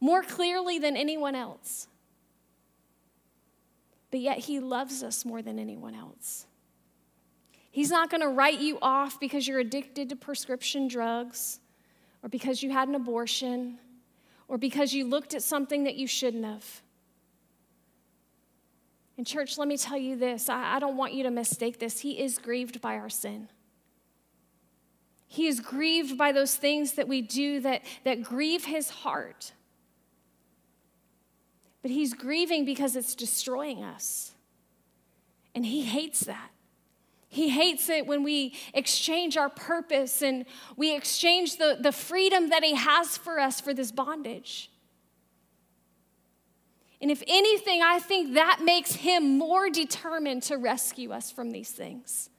more 0.00 0.22
clearly 0.22 0.78
than 0.78 0.96
anyone 0.96 1.34
else. 1.34 1.88
But 4.12 4.20
yet, 4.20 4.38
He 4.38 4.60
loves 4.60 5.02
us 5.02 5.24
more 5.24 5.42
than 5.42 5.58
anyone 5.58 5.96
else. 5.96 6.46
He's 7.72 7.90
not 7.90 8.08
going 8.08 8.20
to 8.20 8.28
write 8.28 8.60
you 8.60 8.78
off 8.80 9.18
because 9.18 9.48
you're 9.48 9.58
addicted 9.58 10.08
to 10.10 10.16
prescription 10.16 10.86
drugs 10.86 11.58
or 12.22 12.28
because 12.28 12.62
you 12.62 12.70
had 12.70 12.86
an 12.86 12.94
abortion 12.94 13.78
or 14.46 14.56
because 14.56 14.92
you 14.92 15.04
looked 15.04 15.34
at 15.34 15.42
something 15.42 15.82
that 15.82 15.96
you 15.96 16.06
shouldn't 16.06 16.44
have. 16.44 16.81
And, 19.22 19.26
church, 19.28 19.56
let 19.56 19.68
me 19.68 19.76
tell 19.76 19.98
you 19.98 20.16
this 20.16 20.48
I, 20.48 20.74
I 20.74 20.78
don't 20.80 20.96
want 20.96 21.12
you 21.12 21.22
to 21.22 21.30
mistake 21.30 21.78
this. 21.78 22.00
He 22.00 22.20
is 22.20 22.38
grieved 22.38 22.80
by 22.80 22.96
our 22.96 23.08
sin. 23.08 23.46
He 25.28 25.46
is 25.46 25.60
grieved 25.60 26.18
by 26.18 26.32
those 26.32 26.56
things 26.56 26.94
that 26.94 27.06
we 27.06 27.22
do 27.22 27.60
that, 27.60 27.82
that 28.02 28.24
grieve 28.24 28.64
his 28.64 28.90
heart. 28.90 29.52
But 31.82 31.92
he's 31.92 32.14
grieving 32.14 32.64
because 32.64 32.96
it's 32.96 33.14
destroying 33.14 33.84
us. 33.84 34.32
And 35.54 35.64
he 35.64 35.82
hates 35.82 36.22
that. 36.22 36.50
He 37.28 37.48
hates 37.48 37.88
it 37.88 38.08
when 38.08 38.24
we 38.24 38.56
exchange 38.74 39.36
our 39.36 39.50
purpose 39.50 40.20
and 40.20 40.46
we 40.76 40.96
exchange 40.96 41.58
the, 41.58 41.78
the 41.80 41.92
freedom 41.92 42.48
that 42.48 42.64
he 42.64 42.74
has 42.74 43.16
for 43.16 43.38
us 43.38 43.60
for 43.60 43.72
this 43.72 43.92
bondage. 43.92 44.71
And 47.02 47.10
if 47.10 47.22
anything, 47.26 47.82
I 47.82 47.98
think 47.98 48.34
that 48.34 48.60
makes 48.64 48.94
him 48.94 49.36
more 49.36 49.68
determined 49.68 50.44
to 50.44 50.56
rescue 50.56 51.10
us 51.10 51.32
from 51.32 51.50
these 51.50 51.72
things. 51.72 52.30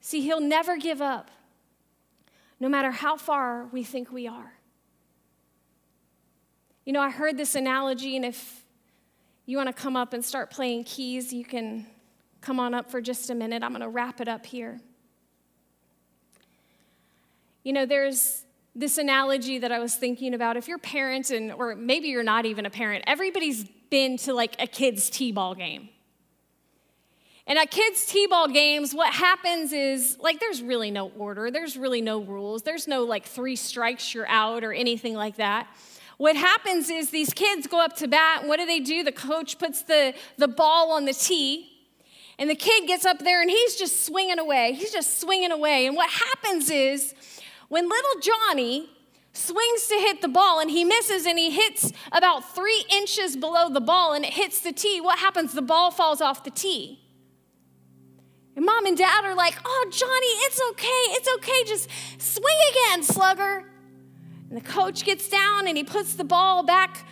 See, 0.00 0.20
he'll 0.20 0.40
never 0.40 0.76
give 0.76 1.00
up, 1.00 1.30
no 2.58 2.68
matter 2.68 2.90
how 2.90 3.16
far 3.16 3.66
we 3.66 3.84
think 3.84 4.10
we 4.10 4.26
are. 4.26 4.54
You 6.84 6.92
know, 6.92 7.00
I 7.00 7.10
heard 7.10 7.38
this 7.38 7.54
analogy, 7.54 8.16
and 8.16 8.24
if 8.24 8.64
you 9.46 9.56
want 9.56 9.68
to 9.68 9.72
come 9.72 9.94
up 9.96 10.12
and 10.12 10.24
start 10.24 10.50
playing 10.50 10.82
keys, 10.82 11.32
you 11.32 11.44
can 11.44 11.86
come 12.40 12.58
on 12.58 12.74
up 12.74 12.90
for 12.90 13.00
just 13.00 13.30
a 13.30 13.34
minute. 13.34 13.62
I'm 13.62 13.70
going 13.70 13.82
to 13.82 13.88
wrap 13.88 14.20
it 14.20 14.26
up 14.26 14.44
here. 14.44 14.80
You 17.62 17.72
know, 17.72 17.86
there's 17.86 18.44
this 18.74 18.98
analogy 18.98 19.58
that 19.58 19.70
I 19.70 19.78
was 19.78 19.94
thinking 19.94 20.34
about. 20.34 20.56
If 20.56 20.66
you're 20.66 20.76
a 20.76 20.80
parent, 20.80 21.30
and, 21.30 21.52
or 21.52 21.74
maybe 21.74 22.08
you're 22.08 22.22
not 22.22 22.46
even 22.46 22.66
a 22.66 22.70
parent, 22.70 23.04
everybody's 23.06 23.64
been 23.90 24.16
to 24.18 24.32
like 24.32 24.56
a 24.60 24.66
kid's 24.66 25.10
T 25.10 25.32
ball 25.32 25.54
game. 25.54 25.90
And 27.46 27.58
at 27.58 27.70
kids' 27.70 28.06
T 28.06 28.26
ball 28.28 28.48
games, 28.48 28.94
what 28.94 29.12
happens 29.12 29.72
is 29.72 30.16
like 30.20 30.38
there's 30.38 30.62
really 30.62 30.90
no 30.90 31.10
order, 31.18 31.50
there's 31.50 31.76
really 31.76 32.00
no 32.00 32.20
rules, 32.20 32.62
there's 32.62 32.86
no 32.86 33.04
like 33.04 33.26
three 33.26 33.56
strikes, 33.56 34.14
you're 34.14 34.28
out, 34.28 34.64
or 34.64 34.72
anything 34.72 35.14
like 35.14 35.36
that. 35.36 35.66
What 36.18 36.36
happens 36.36 36.88
is 36.88 37.10
these 37.10 37.34
kids 37.34 37.66
go 37.66 37.80
up 37.80 37.96
to 37.96 38.06
bat, 38.06 38.46
what 38.46 38.58
do 38.58 38.66
they 38.66 38.78
do? 38.78 39.02
The 39.02 39.12
coach 39.12 39.58
puts 39.58 39.82
the, 39.82 40.14
the 40.38 40.46
ball 40.46 40.92
on 40.92 41.04
the 41.04 41.12
tee, 41.12 41.68
and 42.38 42.48
the 42.48 42.54
kid 42.54 42.86
gets 42.86 43.04
up 43.04 43.18
there 43.18 43.42
and 43.42 43.50
he's 43.50 43.76
just 43.76 44.06
swinging 44.06 44.38
away. 44.38 44.72
He's 44.74 44.92
just 44.92 45.20
swinging 45.20 45.50
away. 45.50 45.86
And 45.86 45.96
what 45.96 46.10
happens 46.10 46.70
is 46.70 47.14
when 47.72 47.88
little 47.88 48.20
Johnny 48.20 48.90
swings 49.32 49.86
to 49.86 49.94
hit 49.94 50.20
the 50.20 50.28
ball 50.28 50.60
and 50.60 50.70
he 50.70 50.84
misses 50.84 51.24
and 51.24 51.38
he 51.38 51.50
hits 51.50 51.90
about 52.12 52.54
three 52.54 52.84
inches 52.92 53.34
below 53.34 53.70
the 53.70 53.80
ball 53.80 54.12
and 54.12 54.26
it 54.26 54.34
hits 54.34 54.60
the 54.60 54.72
tee, 54.72 55.00
what 55.00 55.18
happens? 55.18 55.54
The 55.54 55.62
ball 55.62 55.90
falls 55.90 56.20
off 56.20 56.44
the 56.44 56.50
tee. 56.50 57.00
And 58.56 58.66
mom 58.66 58.84
and 58.84 58.94
dad 58.94 59.24
are 59.24 59.34
like, 59.34 59.54
oh, 59.64 59.86
Johnny, 59.90 60.26
it's 60.44 60.60
okay. 60.72 61.16
It's 61.16 61.28
okay. 61.36 61.64
Just 61.64 61.88
swing 62.18 62.58
again, 62.72 63.02
slugger. 63.02 63.64
And 64.50 64.58
the 64.58 64.68
coach 64.68 65.06
gets 65.06 65.30
down 65.30 65.66
and 65.66 65.74
he 65.74 65.82
puts 65.82 66.12
the 66.12 66.24
ball 66.24 66.62
back 66.62 67.06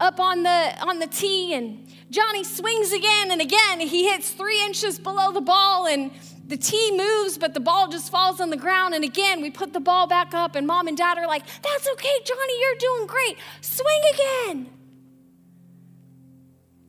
up 0.00 0.18
on 0.18 0.42
the, 0.42 0.74
on 0.84 0.98
the 0.98 1.06
tee. 1.06 1.54
And 1.54 1.86
Johnny 2.10 2.42
swings 2.42 2.92
again 2.92 3.30
and 3.30 3.40
again. 3.40 3.78
He 3.78 4.10
hits 4.10 4.32
three 4.32 4.64
inches 4.64 4.98
below 4.98 5.30
the 5.30 5.40
ball 5.40 5.86
and 5.86 6.10
the 6.46 6.56
tee 6.56 6.96
moves, 6.96 7.38
but 7.38 7.54
the 7.54 7.60
ball 7.60 7.88
just 7.88 8.10
falls 8.10 8.40
on 8.40 8.50
the 8.50 8.56
ground. 8.56 8.94
And 8.94 9.04
again, 9.04 9.40
we 9.40 9.50
put 9.50 9.72
the 9.72 9.80
ball 9.80 10.06
back 10.06 10.34
up, 10.34 10.54
and 10.54 10.66
mom 10.66 10.88
and 10.88 10.96
dad 10.96 11.18
are 11.18 11.26
like, 11.26 11.44
That's 11.62 11.88
okay, 11.92 12.14
Johnny, 12.24 12.60
you're 12.60 12.78
doing 12.78 13.06
great. 13.06 13.38
Swing 13.60 14.00
again. 14.14 14.70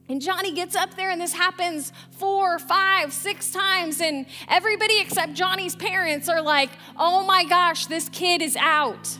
And 0.10 0.22
Johnny 0.22 0.52
gets 0.52 0.76
up 0.76 0.96
there, 0.96 1.10
and 1.10 1.22
this 1.22 1.34
happens 1.34 1.94
four, 2.12 2.60
five, 2.60 3.14
six 3.14 3.52
times. 3.52 4.02
And 4.02 4.26
everybody 4.50 5.00
except 5.00 5.34
Johnny's 5.34 5.76
parents 5.76 6.28
are 6.28 6.42
like, 6.42 6.70
Oh 6.98 7.26
my 7.26 7.46
gosh, 7.46 7.86
this 7.86 8.10
kid 8.10 8.42
is 8.42 8.56
out. 8.58 9.18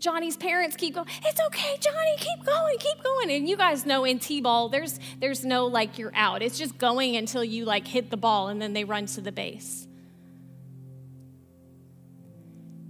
Johnny's 0.00 0.36
parents 0.36 0.76
keep 0.76 0.94
going, 0.94 1.06
it's 1.24 1.40
okay, 1.46 1.76
Johnny, 1.78 2.16
keep 2.16 2.44
going, 2.44 2.78
keep 2.78 3.02
going. 3.04 3.30
And 3.30 3.48
you 3.48 3.56
guys 3.56 3.86
know 3.86 4.04
in 4.04 4.18
T-ball, 4.18 4.70
there's 4.70 4.98
there's 5.20 5.44
no 5.44 5.66
like 5.66 5.98
you're 5.98 6.14
out. 6.14 6.42
It's 6.42 6.58
just 6.58 6.78
going 6.78 7.16
until 7.16 7.44
you 7.44 7.64
like 7.64 7.86
hit 7.86 8.10
the 8.10 8.16
ball 8.16 8.48
and 8.48 8.60
then 8.60 8.72
they 8.72 8.84
run 8.84 9.06
to 9.06 9.20
the 9.20 9.30
base. 9.30 9.86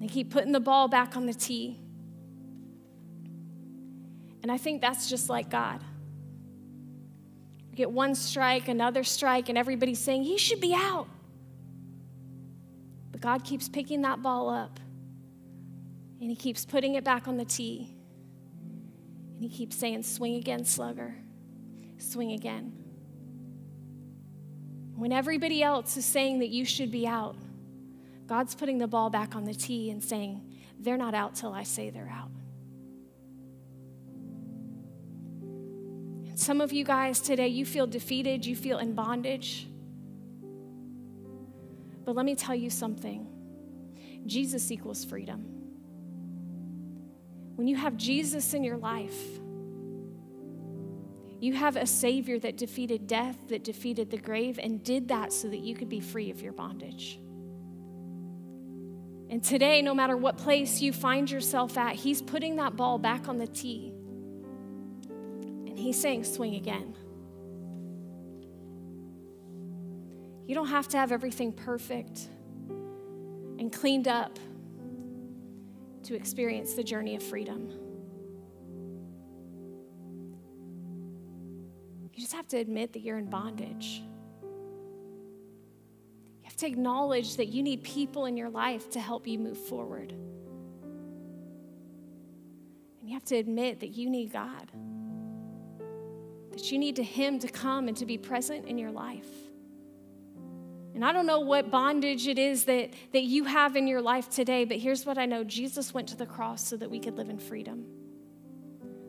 They 0.00 0.06
keep 0.06 0.30
putting 0.30 0.52
the 0.52 0.60
ball 0.60 0.88
back 0.88 1.16
on 1.16 1.26
the 1.26 1.34
tee. 1.34 1.78
And 4.42 4.50
I 4.50 4.56
think 4.56 4.80
that's 4.80 5.10
just 5.10 5.28
like 5.28 5.50
God. 5.50 5.82
You 7.70 7.76
get 7.76 7.90
one 7.90 8.14
strike, 8.14 8.68
another 8.68 9.04
strike, 9.04 9.50
and 9.50 9.58
everybody's 9.58 9.98
saying, 9.98 10.22
he 10.22 10.38
should 10.38 10.60
be 10.60 10.72
out. 10.74 11.06
But 13.12 13.20
God 13.20 13.44
keeps 13.44 13.68
picking 13.68 14.00
that 14.02 14.22
ball 14.22 14.48
up, 14.48 14.80
and 16.20 16.30
He 16.30 16.36
keeps 16.36 16.64
putting 16.64 16.94
it 16.94 17.04
back 17.04 17.26
on 17.28 17.36
the 17.36 17.44
tee. 17.44 17.94
And 19.34 19.42
He 19.42 19.48
keeps 19.48 19.76
saying, 19.76 20.02
swing 20.02 20.36
again, 20.36 20.64
slugger, 20.64 21.14
swing 21.98 22.32
again. 22.32 22.72
When 24.94 25.12
everybody 25.12 25.62
else 25.62 25.96
is 25.96 26.04
saying 26.04 26.40
that 26.40 26.48
you 26.50 26.64
should 26.64 26.90
be 26.90 27.06
out, 27.06 27.36
God's 28.26 28.54
putting 28.54 28.78
the 28.78 28.86
ball 28.86 29.08
back 29.08 29.34
on 29.34 29.44
the 29.44 29.54
tee 29.54 29.90
and 29.90 30.04
saying, 30.04 30.42
they're 30.78 30.98
not 30.98 31.14
out 31.14 31.34
till 31.34 31.52
I 31.52 31.62
say 31.62 31.90
they're 31.90 32.12
out. 32.12 32.30
Some 36.34 36.60
of 36.60 36.72
you 36.72 36.84
guys 36.84 37.20
today, 37.20 37.48
you 37.48 37.66
feel 37.66 37.86
defeated, 37.86 38.46
you 38.46 38.56
feel 38.56 38.78
in 38.78 38.94
bondage. 38.94 39.68
But 42.04 42.14
let 42.14 42.24
me 42.24 42.34
tell 42.34 42.54
you 42.54 42.70
something 42.70 43.26
Jesus 44.26 44.70
equals 44.70 45.04
freedom. 45.04 45.59
When 47.60 47.68
you 47.68 47.76
have 47.76 47.98
Jesus 47.98 48.54
in 48.54 48.64
your 48.64 48.78
life, 48.78 49.20
you 51.40 51.52
have 51.52 51.76
a 51.76 51.84
Savior 51.84 52.38
that 52.38 52.56
defeated 52.56 53.06
death, 53.06 53.36
that 53.48 53.64
defeated 53.64 54.10
the 54.10 54.16
grave, 54.16 54.58
and 54.58 54.82
did 54.82 55.08
that 55.08 55.30
so 55.30 55.46
that 55.46 55.58
you 55.58 55.74
could 55.74 55.90
be 55.90 56.00
free 56.00 56.30
of 56.30 56.40
your 56.40 56.54
bondage. 56.54 57.20
And 59.28 59.44
today, 59.44 59.82
no 59.82 59.92
matter 59.92 60.16
what 60.16 60.38
place 60.38 60.80
you 60.80 60.94
find 60.94 61.30
yourself 61.30 61.76
at, 61.76 61.96
He's 61.96 62.22
putting 62.22 62.56
that 62.56 62.76
ball 62.76 62.96
back 62.96 63.28
on 63.28 63.36
the 63.36 63.46
tee 63.46 63.92
And 65.10 65.78
he's 65.78 66.00
saying, 66.00 66.24
swing 66.24 66.54
again. 66.54 66.94
You 70.46 70.54
don't 70.54 70.68
have 70.68 70.88
to 70.88 70.96
have 70.96 71.12
everything 71.12 71.52
perfect 71.52 72.26
and 73.58 73.70
cleaned 73.70 74.08
up 74.08 74.38
to 76.10 76.16
experience 76.16 76.74
the 76.74 76.82
journey 76.82 77.14
of 77.14 77.22
freedom. 77.22 77.70
You 82.12 82.20
just 82.20 82.32
have 82.32 82.48
to 82.48 82.56
admit 82.56 82.94
that 82.94 83.00
you're 83.00 83.18
in 83.18 83.30
bondage. 83.30 84.02
You 84.42 84.48
have 86.42 86.56
to 86.56 86.66
acknowledge 86.66 87.36
that 87.36 87.46
you 87.46 87.62
need 87.62 87.84
people 87.84 88.26
in 88.26 88.36
your 88.36 88.50
life 88.50 88.90
to 88.90 89.00
help 89.00 89.28
you 89.28 89.38
move 89.38 89.56
forward. 89.56 90.12
And 93.00 93.08
you 93.08 93.14
have 93.14 93.24
to 93.26 93.36
admit 93.36 93.78
that 93.78 93.90
you 93.90 94.10
need 94.10 94.32
God 94.32 94.72
that 96.50 96.72
you 96.72 96.78
need 96.78 96.96
to 96.96 97.04
Him 97.04 97.38
to 97.38 97.48
come 97.48 97.88
and 97.88 97.96
to 97.96 98.04
be 98.04 98.18
present 98.18 98.66
in 98.66 98.76
your 98.76 98.90
life. 98.90 99.49
And 101.00 101.06
I 101.06 101.12
don't 101.12 101.24
know 101.24 101.40
what 101.40 101.70
bondage 101.70 102.28
it 102.28 102.38
is 102.38 102.64
that, 102.64 102.90
that 103.14 103.22
you 103.22 103.44
have 103.44 103.74
in 103.74 103.86
your 103.86 104.02
life 104.02 104.28
today, 104.28 104.66
but 104.66 104.76
here's 104.76 105.06
what 105.06 105.16
I 105.16 105.24
know 105.24 105.42
Jesus 105.42 105.94
went 105.94 106.08
to 106.08 106.14
the 106.14 106.26
cross 106.26 106.62
so 106.62 106.76
that 106.76 106.90
we 106.90 107.00
could 107.00 107.16
live 107.16 107.30
in 107.30 107.38
freedom. 107.38 107.86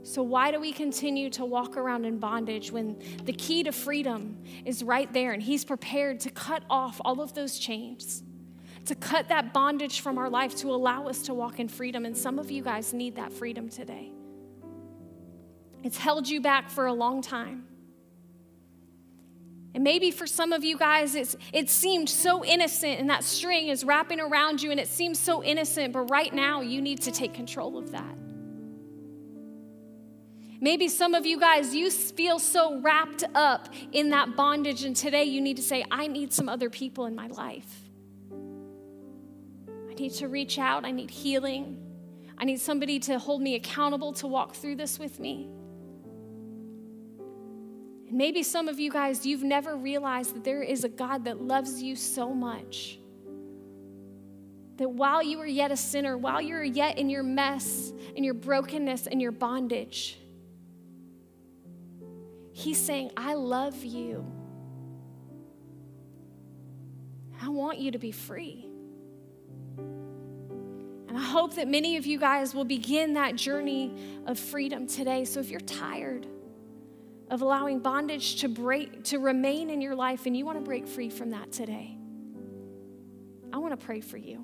So, 0.04 0.24
why 0.24 0.52
do 0.52 0.62
we 0.62 0.72
continue 0.72 1.30
to 1.32 1.44
walk 1.44 1.76
around 1.76 2.06
in 2.06 2.18
bondage 2.18 2.72
when 2.72 2.98
the 3.26 3.34
key 3.34 3.64
to 3.64 3.74
freedom 3.74 4.42
is 4.64 4.86
right 4.86 5.12
there 5.12 5.34
and 5.34 5.44
He's 5.44 5.66
prepared 5.66 6.22
to 6.22 6.30
cut 6.30 6.64
off 6.70 7.02
all 7.04 7.20
of 7.20 7.34
those 7.34 7.60
chains, 7.60 8.24
to 8.86 8.96
cut 8.96 9.28
that 9.28 9.52
bondage 9.52 10.00
from 10.00 10.18
our 10.18 10.30
life, 10.30 10.56
to 10.60 10.70
allow 10.70 11.10
us 11.10 11.24
to 11.24 11.34
walk 11.34 11.60
in 11.60 11.68
freedom? 11.68 12.06
And 12.06 12.16
some 12.16 12.40
of 12.40 12.50
you 12.50 12.64
guys 12.64 12.94
need 12.94 13.18
that 13.18 13.34
freedom 13.34 13.68
today. 13.68 14.14
It's 15.84 15.98
held 15.98 16.30
you 16.30 16.40
back 16.40 16.70
for 16.70 16.86
a 16.86 16.94
long 16.94 17.22
time. 17.22 17.66
And 19.74 19.84
maybe 19.84 20.12
for 20.12 20.28
some 20.28 20.52
of 20.52 20.64
you 20.66 20.78
guys, 20.78 21.16
it's, 21.16 21.38
it 21.54 21.70
seemed 21.70 22.10
so 22.10 22.44
innocent, 22.44 23.00
and 23.00 23.10
that 23.10 23.24
string 23.24 23.70
is 23.70 23.86
wrapping 23.86 24.20
around 24.20 24.62
you, 24.62 24.70
and 24.70 24.80
it 24.80 24.88
seems 24.88 25.18
so 25.18 25.42
innocent, 25.44 25.94
but 25.94 26.10
right 26.10 26.34
now 26.34 26.60
you 26.60 26.82
need 26.82 27.02
to 27.04 27.12
take 27.12 27.34
control 27.34 27.78
of 27.78 27.92
that. 27.92 28.18
Maybe 30.60 30.90
some 30.90 31.14
of 31.16 31.26
you 31.26 31.40
guys, 31.40 31.74
you 31.74 31.90
feel 31.90 32.38
so 32.38 32.82
wrapped 32.82 33.24
up 33.34 33.70
in 33.94 34.10
that 34.10 34.36
bondage, 34.36 34.84
and 34.84 34.96
today 34.96 35.24
you 35.24 35.40
need 35.40 35.56
to 35.58 35.64
say, 35.64 35.86
I 35.90 36.08
need 36.08 36.34
some 36.34 36.50
other 36.50 36.70
people 36.70 37.06
in 37.06 37.16
my 37.16 37.28
life. 37.28 37.90
I 39.90 39.94
need 39.94 40.14
to 40.16 40.28
reach 40.28 40.60
out, 40.60 40.84
I 40.84 40.92
need 40.92 41.10
healing, 41.10 41.78
I 42.38 42.44
need 42.44 42.60
somebody 42.60 43.00
to 43.00 43.20
hold 43.20 43.42
me 43.42 43.56
accountable 43.56 44.12
to 44.14 44.28
walk 44.28 44.54
through 44.54 44.76
this 44.76 45.00
with 45.00 45.20
me. 45.20 45.50
And 48.12 48.18
maybe 48.18 48.44
some 48.44 48.68
of 48.68 48.78
you 48.78 48.92
guys, 48.92 49.26
you've 49.26 49.42
never 49.42 49.78
realized 49.78 50.36
that 50.36 50.44
there 50.44 50.62
is 50.62 50.84
a 50.84 50.90
God 50.90 51.24
that 51.24 51.42
loves 51.42 51.82
you 51.82 51.96
so 51.96 52.34
much. 52.34 53.00
That 54.76 54.90
while 54.90 55.24
you 55.24 55.38
were 55.38 55.46
yet 55.46 55.72
a 55.72 55.78
sinner, 55.78 56.18
while 56.18 56.42
you 56.42 56.56
were 56.56 56.64
yet 56.66 56.98
in 56.98 57.10
your 57.10 57.24
mess, 57.24 57.94
in 58.18 58.26
your 58.26 58.34
brokenness, 58.34 59.08
and 59.08 59.22
your 59.22 59.32
bondage, 59.32 60.18
He's 62.52 62.78
saying, 62.78 63.12
I 63.16 63.36
love 63.36 63.82
you. 63.82 64.30
I 67.42 67.48
want 67.48 67.80
you 67.80 67.92
to 67.92 67.98
be 67.98 68.12
free. 68.12 68.68
And 71.08 71.18
I 71.18 71.24
hope 71.24 71.56
that 71.56 71.70
many 71.70 71.96
of 71.96 72.06
you 72.06 72.20
guys 72.20 72.54
will 72.54 72.66
begin 72.66 73.14
that 73.14 73.38
journey 73.38 73.96
of 74.26 74.38
freedom 74.38 74.86
today. 74.86 75.24
So 75.24 75.40
if 75.40 75.50
you're 75.50 75.62
tired, 75.62 76.28
of 77.32 77.42
allowing 77.42 77.80
bondage 77.80 78.42
to 78.42 78.50
break 78.50 79.06
to 79.06 79.18
remain 79.18 79.70
in 79.70 79.80
your 79.80 79.96
life 79.96 80.26
and 80.26 80.36
you 80.36 80.46
want 80.46 80.58
to 80.58 80.64
break 80.64 80.86
free 80.86 81.10
from 81.10 81.30
that 81.30 81.50
today. 81.54 81.98
I 83.54 83.58
want 83.58 83.80
to 83.80 83.84
pray 83.84 84.02
for 84.02 84.18
you. 84.18 84.44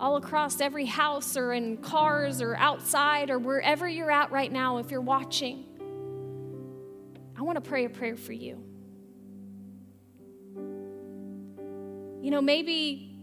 All 0.00 0.16
across 0.16 0.60
every 0.62 0.86
house 0.86 1.36
or 1.36 1.52
in 1.52 1.76
cars 1.76 2.40
or 2.40 2.56
outside 2.56 3.28
or 3.28 3.38
wherever 3.38 3.86
you're 3.86 4.10
at 4.10 4.32
right 4.32 4.50
now 4.50 4.78
if 4.78 4.90
you're 4.90 5.00
watching 5.00 5.66
i 7.36 7.42
want 7.42 7.56
to 7.56 7.68
pray 7.68 7.84
a 7.84 7.90
prayer 7.90 8.16
for 8.16 8.32
you. 8.32 8.64
You 12.22 12.30
know 12.30 12.40
maybe 12.40 13.18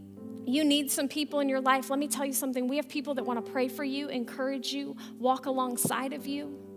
you 0.45 0.63
need 0.63 0.91
some 0.91 1.07
people 1.07 1.39
in 1.39 1.49
your 1.49 1.61
life. 1.61 1.89
Let 1.89 1.97
me 1.97 2.07
tell 2.07 2.25
you 2.25 2.33
something. 2.33 2.67
We 2.67 2.75
have 2.77 2.87
people 2.87 3.15
that 3.15 3.25
want 3.25 3.43
to 3.43 3.51
pray 3.51 3.67
for 3.67 3.83
you 3.83 4.09
encourage 4.09 4.73
you 4.73 4.95
walk 5.17 5.47
alongside 5.47 6.13
of 6.13 6.27
you 6.27 6.68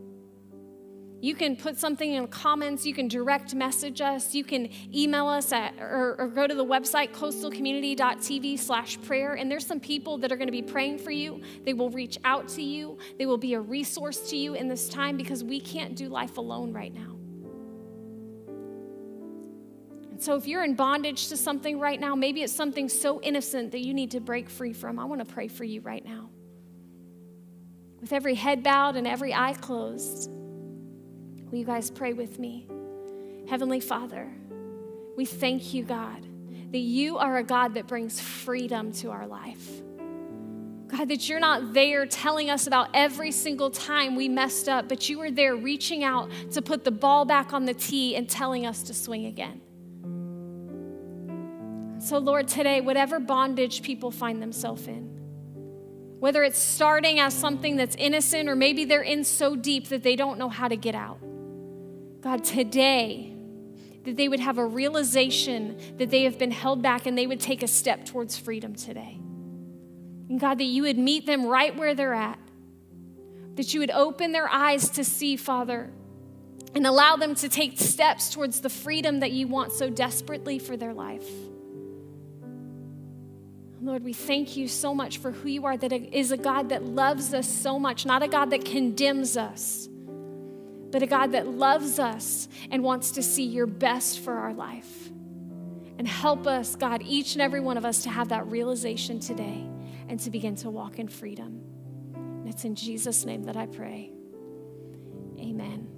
you 1.22 1.36
can 1.36 1.54
put 1.54 1.78
something 1.78 2.14
in 2.14 2.22
the 2.22 2.28
comments. 2.28 2.84
You 2.84 2.92
can 2.92 3.06
direct 3.06 3.54
message 3.54 4.00
us. 4.00 4.34
You 4.34 4.42
can 4.42 4.68
email 4.92 5.28
us 5.28 5.52
at, 5.52 5.72
or, 5.78 6.16
or 6.18 6.26
go 6.26 6.48
to 6.48 6.54
the 6.54 6.64
website, 6.64 7.12
coastalcommunity.tv 7.12 8.58
slash 8.58 9.00
prayer. 9.02 9.34
And 9.34 9.48
there's 9.48 9.64
some 9.64 9.78
people 9.78 10.18
that 10.18 10.32
are 10.32 10.36
going 10.36 10.48
to 10.48 10.52
be 10.52 10.62
praying 10.62 10.98
for 10.98 11.12
you. 11.12 11.40
They 11.64 11.74
will 11.74 11.90
reach 11.90 12.18
out 12.24 12.48
to 12.48 12.62
you. 12.62 12.98
They 13.18 13.26
will 13.26 13.38
be 13.38 13.54
a 13.54 13.60
resource 13.60 14.30
to 14.30 14.36
you 14.36 14.54
in 14.54 14.66
this 14.66 14.88
time 14.88 15.16
because 15.16 15.44
we 15.44 15.60
can't 15.60 15.94
do 15.94 16.08
life 16.08 16.38
alone 16.38 16.72
right 16.72 16.92
now. 16.92 17.16
And 20.10 20.20
so 20.20 20.34
if 20.34 20.48
you're 20.48 20.64
in 20.64 20.74
bondage 20.74 21.28
to 21.28 21.36
something 21.36 21.78
right 21.78 22.00
now, 22.00 22.16
maybe 22.16 22.42
it's 22.42 22.52
something 22.52 22.88
so 22.88 23.22
innocent 23.22 23.70
that 23.70 23.80
you 23.84 23.94
need 23.94 24.10
to 24.10 24.20
break 24.20 24.50
free 24.50 24.72
from. 24.72 24.98
I 24.98 25.04
want 25.04 25.20
to 25.20 25.32
pray 25.32 25.46
for 25.46 25.62
you 25.62 25.82
right 25.82 26.04
now. 26.04 26.30
With 28.00 28.12
every 28.12 28.34
head 28.34 28.64
bowed 28.64 28.96
and 28.96 29.06
every 29.06 29.32
eye 29.32 29.54
closed. 29.54 30.28
Will 31.52 31.58
you 31.58 31.66
guys 31.66 31.90
pray 31.90 32.14
with 32.14 32.38
me? 32.38 32.66
Heavenly 33.46 33.80
Father, 33.80 34.26
we 35.18 35.26
thank 35.26 35.74
you, 35.74 35.84
God, 35.84 36.26
that 36.70 36.78
you 36.78 37.18
are 37.18 37.36
a 37.36 37.44
God 37.44 37.74
that 37.74 37.86
brings 37.86 38.18
freedom 38.18 38.90
to 38.92 39.10
our 39.10 39.26
life. 39.26 39.82
God, 40.88 41.08
that 41.08 41.28
you're 41.28 41.40
not 41.40 41.74
there 41.74 42.06
telling 42.06 42.48
us 42.48 42.66
about 42.66 42.88
every 42.94 43.30
single 43.30 43.70
time 43.70 44.16
we 44.16 44.30
messed 44.30 44.66
up, 44.66 44.88
but 44.88 45.10
you 45.10 45.18
were 45.18 45.30
there 45.30 45.54
reaching 45.54 46.02
out 46.02 46.30
to 46.52 46.62
put 46.62 46.84
the 46.84 46.90
ball 46.90 47.26
back 47.26 47.52
on 47.52 47.66
the 47.66 47.74
tee 47.74 48.16
and 48.16 48.26
telling 48.30 48.64
us 48.64 48.82
to 48.84 48.94
swing 48.94 49.26
again. 49.26 49.60
So, 52.00 52.16
Lord, 52.16 52.48
today, 52.48 52.80
whatever 52.80 53.20
bondage 53.20 53.82
people 53.82 54.10
find 54.10 54.40
themselves 54.40 54.86
in, 54.86 55.02
whether 56.18 56.44
it's 56.44 56.58
starting 56.58 57.20
as 57.20 57.34
something 57.34 57.76
that's 57.76 57.96
innocent 57.96 58.48
or 58.48 58.56
maybe 58.56 58.86
they're 58.86 59.02
in 59.02 59.22
so 59.22 59.54
deep 59.54 59.88
that 59.88 60.02
they 60.02 60.16
don't 60.16 60.38
know 60.38 60.48
how 60.48 60.68
to 60.68 60.76
get 60.76 60.94
out. 60.94 61.18
God, 62.22 62.44
today, 62.44 63.34
that 64.04 64.16
they 64.16 64.28
would 64.28 64.40
have 64.40 64.58
a 64.58 64.64
realization 64.64 65.76
that 65.98 66.10
they 66.10 66.22
have 66.22 66.38
been 66.38 66.50
held 66.50 66.82
back 66.82 67.06
and 67.06 67.18
they 67.18 67.26
would 67.26 67.40
take 67.40 67.62
a 67.62 67.68
step 67.68 68.04
towards 68.04 68.38
freedom 68.38 68.74
today. 68.74 69.18
And 70.28 70.40
God, 70.40 70.58
that 70.58 70.64
you 70.64 70.82
would 70.82 70.98
meet 70.98 71.26
them 71.26 71.46
right 71.46 71.76
where 71.76 71.94
they're 71.94 72.14
at, 72.14 72.38
that 73.56 73.74
you 73.74 73.80
would 73.80 73.90
open 73.90 74.32
their 74.32 74.48
eyes 74.48 74.88
to 74.90 75.04
see, 75.04 75.36
Father, 75.36 75.90
and 76.74 76.86
allow 76.86 77.16
them 77.16 77.34
to 77.34 77.48
take 77.48 77.78
steps 77.78 78.30
towards 78.30 78.60
the 78.60 78.70
freedom 78.70 79.20
that 79.20 79.32
you 79.32 79.46
want 79.46 79.72
so 79.72 79.90
desperately 79.90 80.58
for 80.58 80.76
their 80.76 80.94
life. 80.94 81.28
Lord, 83.82 84.04
we 84.04 84.12
thank 84.12 84.56
you 84.56 84.68
so 84.68 84.94
much 84.94 85.18
for 85.18 85.32
who 85.32 85.48
you 85.48 85.66
are, 85.66 85.76
that 85.76 85.92
is 85.92 86.30
a 86.30 86.36
God 86.36 86.68
that 86.68 86.84
loves 86.84 87.34
us 87.34 87.48
so 87.48 87.80
much, 87.80 88.06
not 88.06 88.22
a 88.22 88.28
God 88.28 88.50
that 88.50 88.64
condemns 88.64 89.36
us, 89.36 89.88
but 90.92 91.02
a 91.02 91.06
God 91.06 91.32
that 91.32 91.48
loves 91.48 91.98
us 91.98 92.48
and 92.70 92.84
wants 92.84 93.12
to 93.12 93.22
see 93.22 93.44
your 93.44 93.66
best 93.66 94.20
for 94.20 94.34
our 94.34 94.52
life. 94.52 95.08
And 95.98 96.06
help 96.06 96.46
us, 96.46 96.76
God, 96.76 97.02
each 97.02 97.34
and 97.34 97.42
every 97.42 97.60
one 97.60 97.76
of 97.76 97.84
us 97.84 98.02
to 98.04 98.10
have 98.10 98.28
that 98.28 98.46
realization 98.46 99.18
today 99.18 99.66
and 100.08 100.20
to 100.20 100.30
begin 100.30 100.54
to 100.56 100.70
walk 100.70 100.98
in 100.98 101.08
freedom. 101.08 101.62
And 102.14 102.48
it's 102.48 102.64
in 102.64 102.74
Jesus' 102.74 103.24
name 103.24 103.44
that 103.44 103.56
I 103.56 103.66
pray. 103.66 104.12
Amen. 105.38 105.88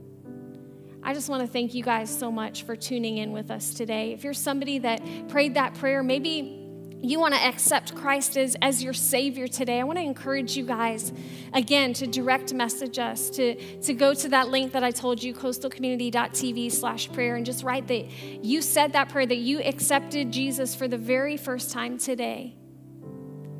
I 1.02 1.12
just 1.12 1.28
want 1.28 1.42
to 1.42 1.46
thank 1.46 1.74
you 1.74 1.82
guys 1.82 2.16
so 2.16 2.30
much 2.30 2.62
for 2.62 2.76
tuning 2.76 3.18
in 3.18 3.32
with 3.32 3.50
us 3.50 3.74
today. 3.74 4.12
If 4.12 4.24
you're 4.24 4.32
somebody 4.32 4.78
that 4.78 5.02
prayed 5.28 5.54
that 5.54 5.74
prayer, 5.74 6.02
maybe 6.02 6.63
you 7.10 7.20
want 7.20 7.34
to 7.34 7.40
accept 7.40 7.94
Christ 7.94 8.36
as, 8.36 8.56
as 8.62 8.82
your 8.82 8.92
Savior 8.92 9.46
today, 9.46 9.80
I 9.80 9.84
want 9.84 9.98
to 9.98 10.04
encourage 10.04 10.56
you 10.56 10.64
guys 10.64 11.12
again 11.52 11.92
to 11.94 12.06
direct 12.06 12.54
message 12.54 12.98
us, 12.98 13.30
to, 13.30 13.54
to 13.82 13.94
go 13.94 14.14
to 14.14 14.28
that 14.30 14.48
link 14.48 14.72
that 14.72 14.82
I 14.82 14.90
told 14.90 15.22
you, 15.22 15.34
coastalcommunity.tv 15.34 16.72
slash 16.72 17.12
prayer, 17.12 17.36
and 17.36 17.44
just 17.44 17.62
write 17.62 17.88
that 17.88 18.10
you 18.44 18.62
said 18.62 18.92
that 18.94 19.08
prayer, 19.08 19.26
that 19.26 19.36
you 19.36 19.60
accepted 19.62 20.32
Jesus 20.32 20.74
for 20.74 20.88
the 20.88 20.98
very 20.98 21.36
first 21.36 21.70
time 21.70 21.98
today. 21.98 22.56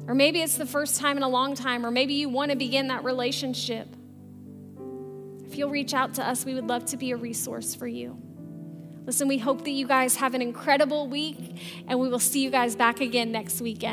Or 0.07 0.15
maybe 0.15 0.43
it's 0.43 0.57
the 0.57 0.67
first 0.67 1.01
time 1.01 1.17
in 1.17 1.23
a 1.23 1.29
long 1.29 1.55
time, 1.55 1.85
or 1.85 1.91
maybe 1.91 2.15
you 2.15 2.29
want 2.29 2.51
to 2.51 2.57
begin 2.57 2.89
that 2.89 3.05
relationship. 3.05 3.89
If 5.47 5.57
you'll 5.57 5.71
reach 5.71 5.95
out 5.95 6.15
to 6.15 6.27
us, 6.27 6.45
we 6.45 6.55
would 6.55 6.67
love 6.67 6.85
to 6.87 6.97
be 6.97 7.13
a 7.13 7.17
resource 7.17 7.75
for 7.75 7.87
you. 7.87 8.21
Listen, 9.07 9.29
we 9.29 9.37
hope 9.37 9.65
that 9.65 9.71
you 9.71 9.87
guys 9.87 10.17
have 10.17 10.35
an 10.35 10.41
incredible 10.41 11.09
week, 11.09 11.37
and 11.87 12.01
we 12.01 12.09
will 12.09 12.19
see 12.19 12.43
you 12.43 12.51
guys 12.51 12.75
back 12.75 13.01
again 13.01 13.31
next 13.31 13.61
weekend. 13.61 13.93